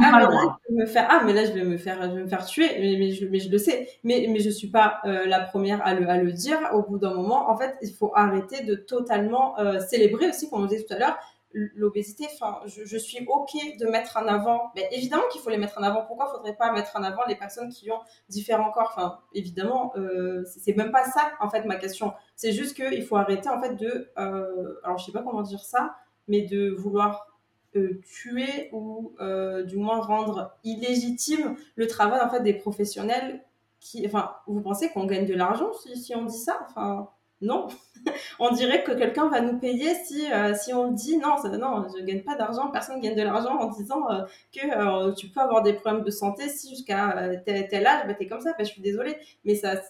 [0.01, 0.29] ah,
[0.69, 2.95] mais là, ah, mais là, je vais me faire, je vais me faire tuer, mais,
[2.97, 3.89] mais, je, mais je le sais.
[4.03, 6.59] Mais, mais je suis pas la première à le, à le dire.
[6.73, 10.65] Au bout d'un moment, en fait, il faut arrêter de totalement célébrer aussi, comme on
[10.67, 11.17] disait tout à l'heure,
[11.53, 14.71] l'obésité, enfin, je, suis ok de mettre en avant.
[14.75, 16.05] Mais évidemment qu'il faut les mettre en avant.
[16.05, 18.93] Pourquoi faudrait pas mettre en avant les personnes qui ont différents corps?
[18.95, 22.13] Enfin, évidemment, euh, c'est même pas ça en fait ma question.
[22.35, 25.63] C'est juste qu'il faut arrêter en fait de, euh, alors je sais pas comment dire
[25.63, 25.95] ça,
[26.27, 27.29] mais de vouloir
[27.75, 33.43] euh, tuer ou euh, du moins rendre illégitime le travail en fait des professionnels
[33.79, 36.59] qui, enfin, vous pensez qu'on gagne de l'argent si, si on dit ça?
[36.67, 37.09] Enfin,
[37.41, 37.67] non.
[38.39, 41.17] on dirait que quelqu'un va nous payer si, euh, si on dit.
[41.17, 44.23] Non, ça, non, je gagne pas d'argent, personne gagne de l'argent en disant euh,
[44.53, 48.13] que euh, tu peux avoir des problèmes de santé si jusqu'à tel, tel, âge, bah,
[48.13, 49.81] tu es comme ça, bah, je suis désolée, mais ça,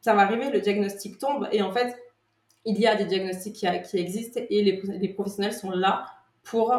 [0.00, 1.48] ça va arriver, le diagnostic tombe.
[1.52, 1.96] Et en fait,
[2.64, 6.06] il y a des diagnostics qui, qui existent et les, les, professionnels sont là
[6.42, 6.74] pour,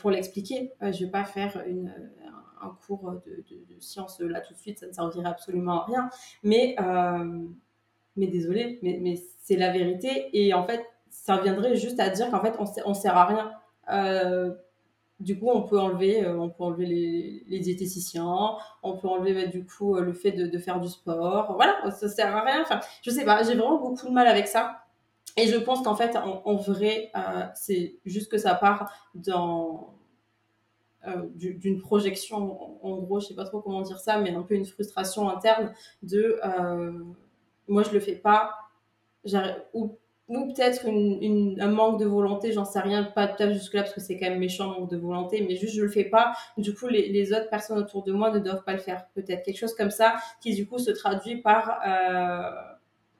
[0.00, 0.72] pour l'expliquer.
[0.80, 1.94] je vais pas faire une,
[2.60, 5.84] un cours de, de, de, sciences là tout de suite, ça ne servirait absolument à
[5.84, 6.10] rien,
[6.42, 6.74] mais
[8.16, 10.30] mais désolé, mais, mais c'est la vérité.
[10.32, 13.52] Et en fait, ça reviendrait juste à dire qu'en fait, on, on sert à rien.
[13.90, 14.52] Euh,
[15.20, 19.46] du coup, on peut enlever, euh, on peut enlever les, diététiciens, on peut enlever bah,
[19.46, 21.54] du coup euh, le fait de, faire du sport.
[21.54, 22.62] Voilà, ça sert à rien.
[22.62, 24.78] Enfin, je sais pas, j'ai vraiment beaucoup de mal avec ça.
[25.36, 27.10] Et je pense qu'en fait, en, en vrai,
[27.54, 29.94] c'est juste que ça part dans
[31.34, 34.54] d'une projection, en, en, gros, je sais pas trop comment dire ça, mais un peu
[34.54, 36.38] une frustration interne de
[37.68, 38.54] moi je le fais pas.
[39.74, 39.98] Ou,
[40.28, 43.94] ou peut-être une, un manque de volonté j'en sais rien pas peut-être jusque là parce
[43.94, 46.32] que c'est quand même méchant manque de volonté mais juste je le fais pas.
[46.58, 49.06] Du coup les, les autres personnes autour de moi ne doivent pas le faire.
[49.14, 52.50] Peut-être quelque chose comme ça qui du coup se traduit par euh,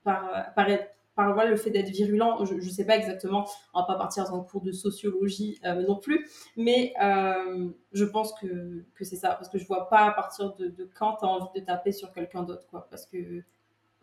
[0.05, 0.67] par par
[1.15, 4.39] par le fait d'être virulent, je ne sais pas exactement, on va pas partir dans
[4.39, 6.27] le cours de sociologie euh, non plus,
[6.57, 10.55] mais euh, je pense que, que c'est ça, parce que je vois pas à partir
[10.55, 13.43] de, de quand tu as envie de taper sur quelqu'un d'autre, quoi, parce que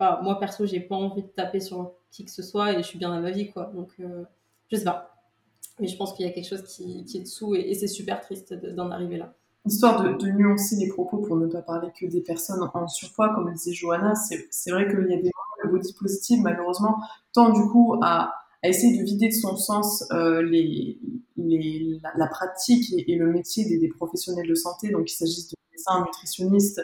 [0.00, 2.88] Enfin, moi perso, j'ai pas envie de taper sur qui que ce soit et je
[2.88, 3.70] suis bien dans ma vie, quoi.
[3.74, 4.24] Donc, euh,
[4.70, 5.14] je sais pas.
[5.78, 7.86] Mais je pense qu'il y a quelque chose qui, qui est dessous et, et c'est
[7.86, 9.34] super triste d'en arriver là.
[9.66, 13.48] Histoire de, nuancer les propos pour ne pas parler que des personnes en surpoids, comme
[13.48, 15.30] le disait Johanna, c'est vrai qu'il y a des
[15.62, 16.98] le body positive, malheureusement,
[17.34, 18.32] tend du coup à,
[18.62, 20.98] à essayer de vider de son sens euh, les,
[21.36, 26.04] les, la, pratique et, le métier des, professionnels de santé, donc qu'il s'agisse de médecins,
[26.04, 26.80] nutritionnistes,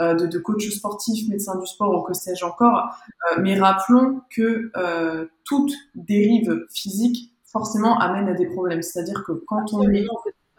[0.00, 2.96] de, de coachs sportifs, médecins du sport ou que sais-je encore.
[3.32, 8.82] Euh, mais rappelons que euh, toute dérive physique forcément amène à des problèmes.
[8.82, 10.06] C'est-à-dire que quand on est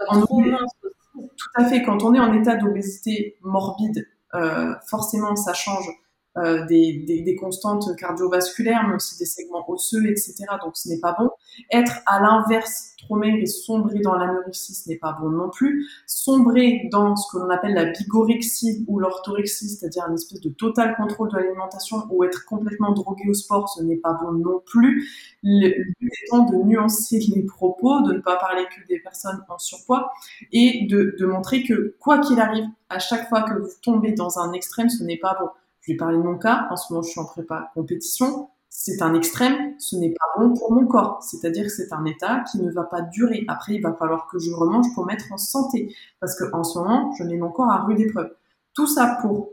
[0.08, 5.90] en, tout à fait, quand on est en état d'obésité morbide, euh, forcément ça change
[6.38, 10.46] euh, des, constantes cardiovasculaires, mais aussi des segments osseux, etc.
[10.64, 11.30] Donc ce n'est pas bon.
[11.72, 15.90] Être à l'inverse, trop maigre et sombrer dans l'anorexie, ce n'est pas bon non plus.
[16.06, 20.96] Sombrer dans ce que l'on appelle la bigorexie ou l'orthorexie, c'est-à-dire une espèce de total
[20.96, 25.10] contrôle de l'alimentation ou être complètement drogué au sport, ce n'est pas bon non plus.
[25.44, 25.70] Le
[26.00, 30.12] but étant de nuancer les propos, de ne pas parler que des personnes en surpoids
[30.54, 34.40] et de, de montrer que quoi qu'il arrive, à chaque fois que vous tombez dans
[34.40, 35.50] un extrême, ce n'est pas bon.
[35.82, 36.68] Je vais parler de mon cas.
[36.70, 38.50] En ce moment, je suis en prépa compétition.
[38.70, 39.74] C'est un extrême.
[39.80, 41.22] Ce n'est pas bon pour mon corps.
[41.24, 43.44] C'est-à-dire que c'est un état qui ne va pas durer.
[43.48, 45.94] Après, il va falloir que je remange pour mettre en santé.
[46.20, 48.34] Parce que en ce moment, je mets mon corps à rude épreuve.
[48.74, 49.50] Tout ça pour,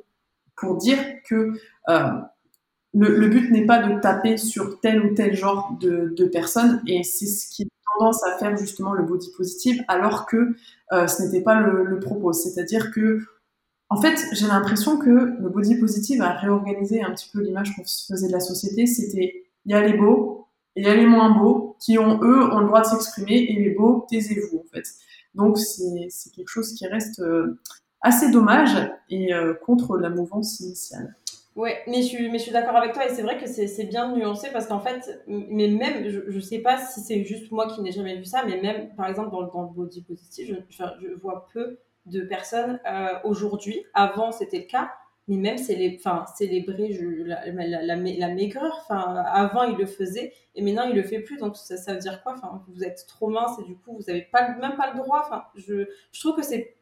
[0.57, 0.99] pour dire
[1.29, 1.53] que,
[1.89, 2.11] euh,
[2.95, 6.31] le, le, but n'est pas de taper sur tel ou tel genre de, de
[6.87, 7.67] et c'est ce qui a
[7.99, 10.55] tendance à faire justement le body positive alors que
[10.93, 12.33] euh, ce n'était pas le, le propos.
[12.33, 13.21] C'est-à-dire que
[13.91, 17.85] en fait, j'ai l'impression que le body positive a réorganisé un petit peu l'image qu'on
[17.85, 18.87] se faisait de la société.
[18.87, 22.23] C'était il y a les beaux et il y a les moins beaux qui ont
[22.23, 24.85] eux ont le droit de s'exprimer et les beaux taisez-vous en fait.
[25.35, 27.59] Donc c'est quelque chose qui reste euh,
[28.01, 28.77] assez dommage
[29.09, 31.15] et euh, contre la mouvance initiale.
[31.57, 33.85] Ouais, mais je suis, mais je suis d'accord avec toi et c'est vrai que c'est
[33.85, 37.67] bien nuancé parce qu'en fait, mais même, je, je sais pas si c'est juste moi
[37.67, 41.49] qui n'ai jamais vu ça, mais même par exemple dans, le body positive, je vois
[41.53, 41.79] peu
[42.11, 43.85] de personnes euh, aujourd'hui.
[43.95, 44.93] Avant, c'était le cas,
[45.29, 45.57] mais même
[45.97, 46.89] enfin, célébrer
[47.25, 48.79] la, la, la, maigreur.
[48.83, 51.37] Enfin, avant, il le faisait et maintenant, il le fait plus.
[51.37, 52.35] Donc, ça, ça veut dire quoi?
[52.37, 55.23] Enfin, vous êtes trop mince et du coup, vous n'avez pas, même pas le droit.
[55.25, 56.77] Enfin, je, je trouve que c'est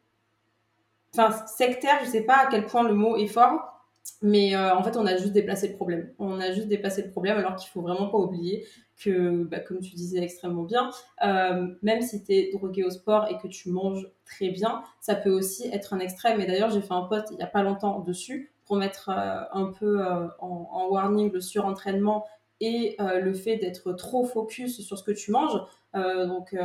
[1.13, 1.99] enfin, sectaire.
[2.03, 3.76] Je sais pas à quel point le mot est fort.
[4.21, 6.11] Mais euh, en fait, on a juste déplacé le problème.
[6.19, 8.65] On a juste déplacé le problème alors qu'il faut vraiment pas oublier
[8.99, 10.89] que, bah, comme tu disais extrêmement bien,
[11.23, 15.15] euh, même si tu es drogué au sport et que tu manges très bien, ça
[15.15, 16.41] peut aussi être un extrême.
[16.41, 19.43] Et d'ailleurs, j'ai fait un post il y a pas longtemps dessus pour mettre euh,
[19.53, 20.03] un peu
[20.39, 22.25] en, warning le surentraînement
[22.59, 25.61] et le fait d'être trop focus sur ce que tu manges.
[25.93, 26.55] donc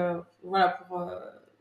[0.43, 1.07] voilà, pour,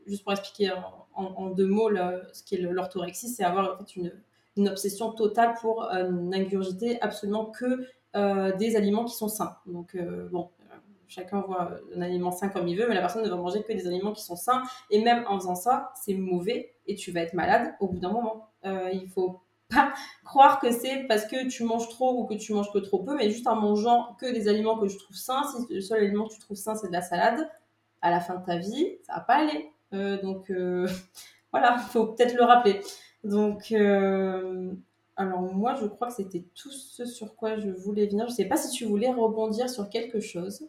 [0.06, 0.72] juste pour expliquer
[1.14, 1.90] en, deux mots
[2.32, 4.12] ce qu'est l'orthorexie, c'est avoir en fait une,
[4.56, 9.56] une obsession totale pour n'ingurgiter absolument que euh, des aliments qui sont sains.
[9.64, 10.50] Donc, euh, bon,
[11.08, 13.72] chacun voit un aliment sain comme il veut, mais la personne ne va manger que
[13.72, 14.62] des aliments qui sont sains.
[14.90, 18.12] Et même en faisant ça, c'est mauvais et tu vas être malade au bout d'un
[18.12, 18.50] moment.
[18.66, 19.40] Euh, il faut
[19.70, 19.94] pas
[20.26, 23.16] croire que c'est parce que tu manges trop ou que tu manges que trop peu,
[23.16, 25.44] mais juste en mangeant que des aliments que je trouve sains.
[25.44, 27.48] Si le seul aliment que tu trouves sain, c'est de la salade,
[28.02, 29.70] à la fin de ta vie, ça va pas aller.
[29.94, 30.86] Euh, donc euh,
[31.50, 32.82] voilà, faut peut-être le rappeler.
[33.24, 34.72] Donc euh,
[35.16, 38.28] alors moi, je crois que c'était tout ce sur quoi je voulais venir.
[38.28, 40.66] Je sais pas si tu voulais rebondir sur quelque chose.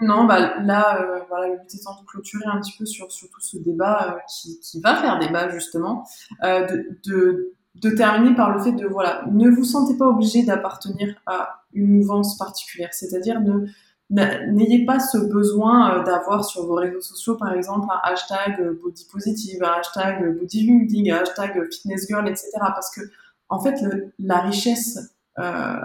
[0.00, 3.28] Non, bah là, euh, voilà, le but étant de clôturer un petit peu sur, sur
[3.28, 6.06] tout ce débat euh, qui, qui, va faire débat justement,
[6.42, 10.42] euh, de, de, de, terminer par le fait de, voilà, ne vous sentez pas obligé
[10.42, 13.66] d'appartenir à une mouvance particulière, c'est-à-dire ne
[14.10, 19.06] n'ayez pas ce besoin euh, d'avoir sur vos réseaux sociaux, par exemple, un hashtag body
[19.10, 22.50] positive, un hashtag bodybuilding, un hashtag fitness girl, etc.
[22.58, 23.02] Parce que,
[23.48, 23.76] en fait,
[24.18, 24.98] la richesse
[25.38, 25.76] euh,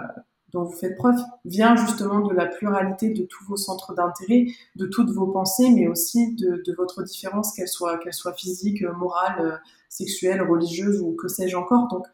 [0.52, 4.46] dont vous faites preuve vient justement de la pluralité de tous vos centres d'intérêt,
[4.76, 9.60] de toutes vos pensées, mais aussi de, votre différence, qu'elle soit, qu'elle soit physique, morale,
[9.88, 11.88] sexuelle, religieuse ou que sais-je encore.
[11.88, 12.06] Donc,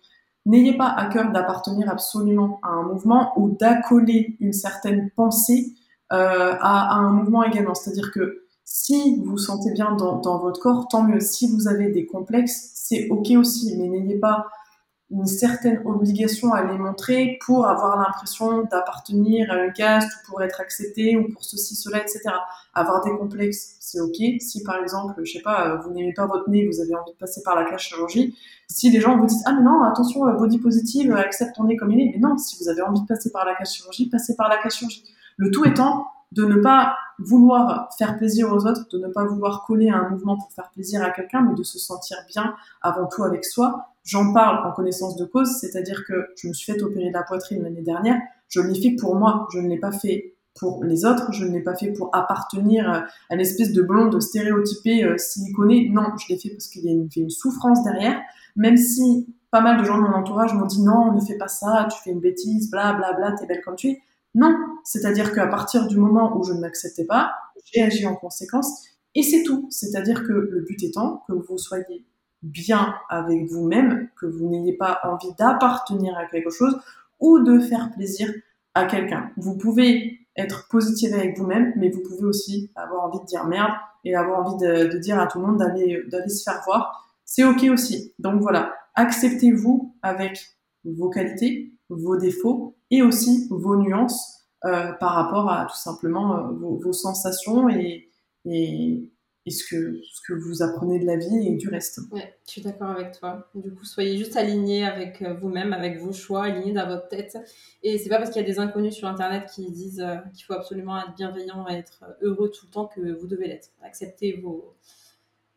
[0.46, 5.81] n'ayez pas à cœur d'appartenir absolument à un mouvement ou d'accoler une certaine pensée euh,
[6.12, 7.74] à, à, un mouvement également.
[7.74, 11.20] C'est-à-dire que si vous vous sentez bien dans, votre corps, tant mieux.
[11.20, 14.46] Si vous avez des complexes, c'est ok aussi, mais n'ayez pas
[15.10, 20.42] une certaine obligation à les montrer pour avoir l'impression d'appartenir à une caste ou pour
[20.42, 22.20] être accepté ou pour ceci, cela, etc.
[22.72, 24.40] Avoir des complexes, c'est ok.
[24.40, 27.18] Si par exemple, je sais pas, vous n'aimez pas votre nez, vous avez envie de
[27.18, 28.34] passer par la cache chirurgie,
[28.68, 31.92] si les gens vous disent ah mais non, attention, body positive, accepte ton nez comme
[31.92, 34.34] il est, mais non, si vous avez envie de passer par la cache chirurgie, passez
[34.34, 35.04] par la cache chirurgie.
[35.42, 39.64] Le tout étant de ne pas vouloir faire plaisir aux autres, de ne pas vouloir
[39.66, 43.08] coller à un mouvement pour faire plaisir à quelqu'un, mais de se sentir bien avant
[43.08, 43.88] tout avec soi.
[44.04, 47.24] J'en parle en connaissance de cause, c'est-à-dire que je me suis fait opérer de la
[47.24, 51.04] poitrine l'année dernière, je l'ai fait pour moi, je ne l'ai pas fait pour les
[51.04, 55.90] autres, je ne l'ai pas fait pour appartenir à l'espèce de blonde stéréotypée euh, siliconée,
[55.90, 58.20] non, je l'ai fait parce qu'il y a une, une souffrance derrière,
[58.54, 61.48] même si pas mal de gens de mon entourage m'ont dit non, ne fais pas
[61.48, 64.02] ça, tu fais une bêtise, bla bla bla, t'es belle comme tu es
[64.34, 67.32] Non, c'est-à-dire qu'à partir du moment où je ne m'acceptais pas,
[67.64, 69.66] j'ai agi en conséquence et c'est tout.
[69.70, 72.06] C'est-à-dire que le but étant que vous soyez
[72.42, 76.80] bien avec vous-même, que vous n'ayez pas envie d'appartenir à quelque chose
[77.20, 78.32] ou de faire plaisir
[78.74, 79.30] à quelqu'un.
[79.36, 83.72] Vous pouvez être positif avec vous-même, mais vous pouvez aussi avoir envie de dire merde
[84.04, 87.08] et avoir envie de, dire à tout le monde d'aller d'aller se faire voir.
[87.24, 88.14] C'est ok aussi.
[88.18, 90.40] Donc voilà, acceptez-vous avec
[90.84, 96.52] vos qualités, vos défauts et aussi vos nuances euh, par rapport à tout simplement euh,
[96.52, 98.08] vos, sensations et,
[98.44, 99.10] et,
[99.48, 101.98] ce que, ce que vous apprenez de la vie et du reste.
[102.12, 103.50] Ouais, je suis d'accord avec toi.
[103.56, 107.36] Du coup, soyez juste alignés avec euh, vous-même, avec vos choix, alignés dans votre tête.
[107.82, 110.54] Et c'est pas parce qu'il y a des inconnus sur Internet qui disent qu'il faut
[110.54, 113.70] absolument être bienveillant et être heureux tout le temps que vous devez l'être.
[113.82, 114.76] Acceptez vos,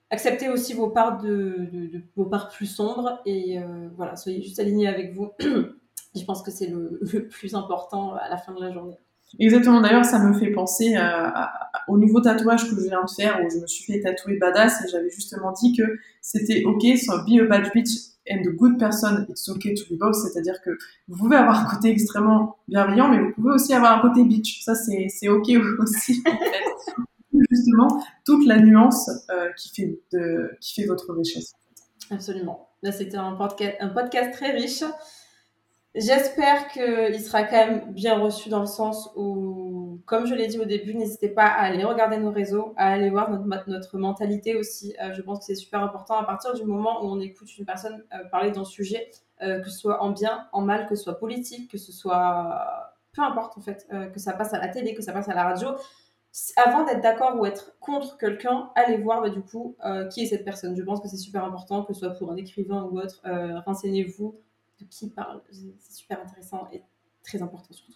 [0.09, 3.59] acceptez aussi vos parts de, vos parts plus sombres et
[3.95, 5.29] voilà, soyez juste alignés avec vous.
[6.15, 8.97] je pense que c'est le, le plus important à la fin de la journée.
[9.39, 9.81] Exactement.
[9.81, 10.95] D'ailleurs, ça me fait penser
[11.87, 14.83] au nouveau tatouage que je viens de faire où je me suis fait tatouer badass
[14.83, 15.83] et j'avais justement dit que
[16.21, 17.89] c'était ok, so be a bad bitch
[18.29, 20.15] and a good person, it's okay to be both.
[20.15, 20.71] C'est-à-dire que
[21.07, 24.61] vous pouvez avoir un côté extrêmement bienveillant, mais vous pouvez aussi avoir un côté bitch.
[24.63, 27.03] Ça, c'est, c'est ok aussi, en fait.
[27.51, 31.53] Justement, toute la nuance euh, qui, fait de, qui fait votre richesse.
[32.09, 32.69] Absolument.
[32.81, 34.83] Là, c'était un podcast très riche.
[35.95, 40.59] J'espère qu'il sera quand même bien reçu dans le sens où, comme je l'ai dit
[40.59, 44.55] au début, n'hésitez pas à aller regarder nos réseaux, à aller voir notre, notre mentalité
[44.55, 44.93] aussi.
[45.01, 47.65] Euh, je pense que c'est super important à partir du moment où on écoute une
[47.65, 49.09] personne euh, parler d'un sujet,
[49.41, 52.91] euh, que ce soit en bien, en mal, que ce soit politique, que ce soit
[53.13, 55.45] peu importe en fait, que ça passe à la télé, que ça passe à la
[55.45, 55.69] radio.
[56.57, 59.77] Avant d'être d'accord ou être contre quelqu'un, allez voir bah, du coup
[60.11, 60.75] qui est cette personne.
[60.75, 63.21] Je pense que c'est super important, que ce soit pour un écrivain ou autre.
[63.65, 64.35] Renseignez-vous
[64.79, 65.41] de qui parle.
[65.51, 66.83] C'est super intéressant et
[67.25, 67.93] très important surtout.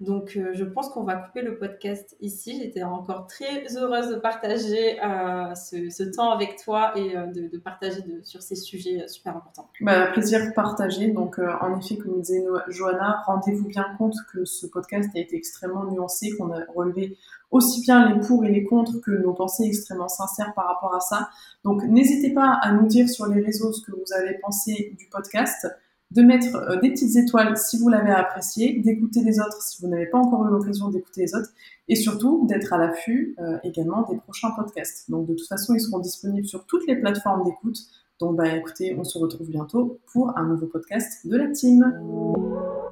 [0.00, 2.58] Donc, euh, je pense qu'on va couper le podcast ici.
[2.58, 8.00] J'étais encore très heureuse de partager euh, ce, temps avec toi et euh, de, partager
[8.22, 9.68] sur ces sujets super importants.
[9.82, 11.08] Bah, plaisir partagé.
[11.08, 15.84] Donc, en effet, comme disait Johanna, rendez-vous bien compte que ce podcast a été extrêmement
[15.84, 17.18] nuancé, qu'on a relevé
[17.50, 21.00] aussi bien les pour et les contre que nos pensées extrêmement sincères par rapport à
[21.00, 21.28] ça.
[21.64, 25.08] Donc, n'hésitez pas à nous dire sur les réseaux ce que vous avez pensé du
[25.08, 25.66] podcast
[26.10, 29.88] de mettre euh, des petites étoiles si vous l'avez apprécié, d'écouter les autres si vous
[29.88, 31.50] n'avez pas encore eu l'occasion d'écouter les autres,
[31.88, 35.10] et surtout d'être à l'affût euh, également des prochains podcasts.
[35.10, 37.78] Donc de toute façon, ils seront disponibles sur toutes les plateformes d'écoute.
[38.18, 41.82] Donc bah écoutez, on se retrouve bientôt pour un nouveau podcast de la team.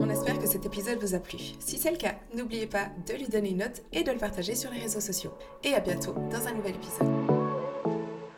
[0.01, 1.39] On espère que cet épisode vous a plu.
[1.59, 4.55] Si c'est le cas, n'oubliez pas de lui donner une note et de le partager
[4.55, 5.33] sur les réseaux sociaux.
[5.65, 7.38] Et à bientôt dans un nouvel épisode.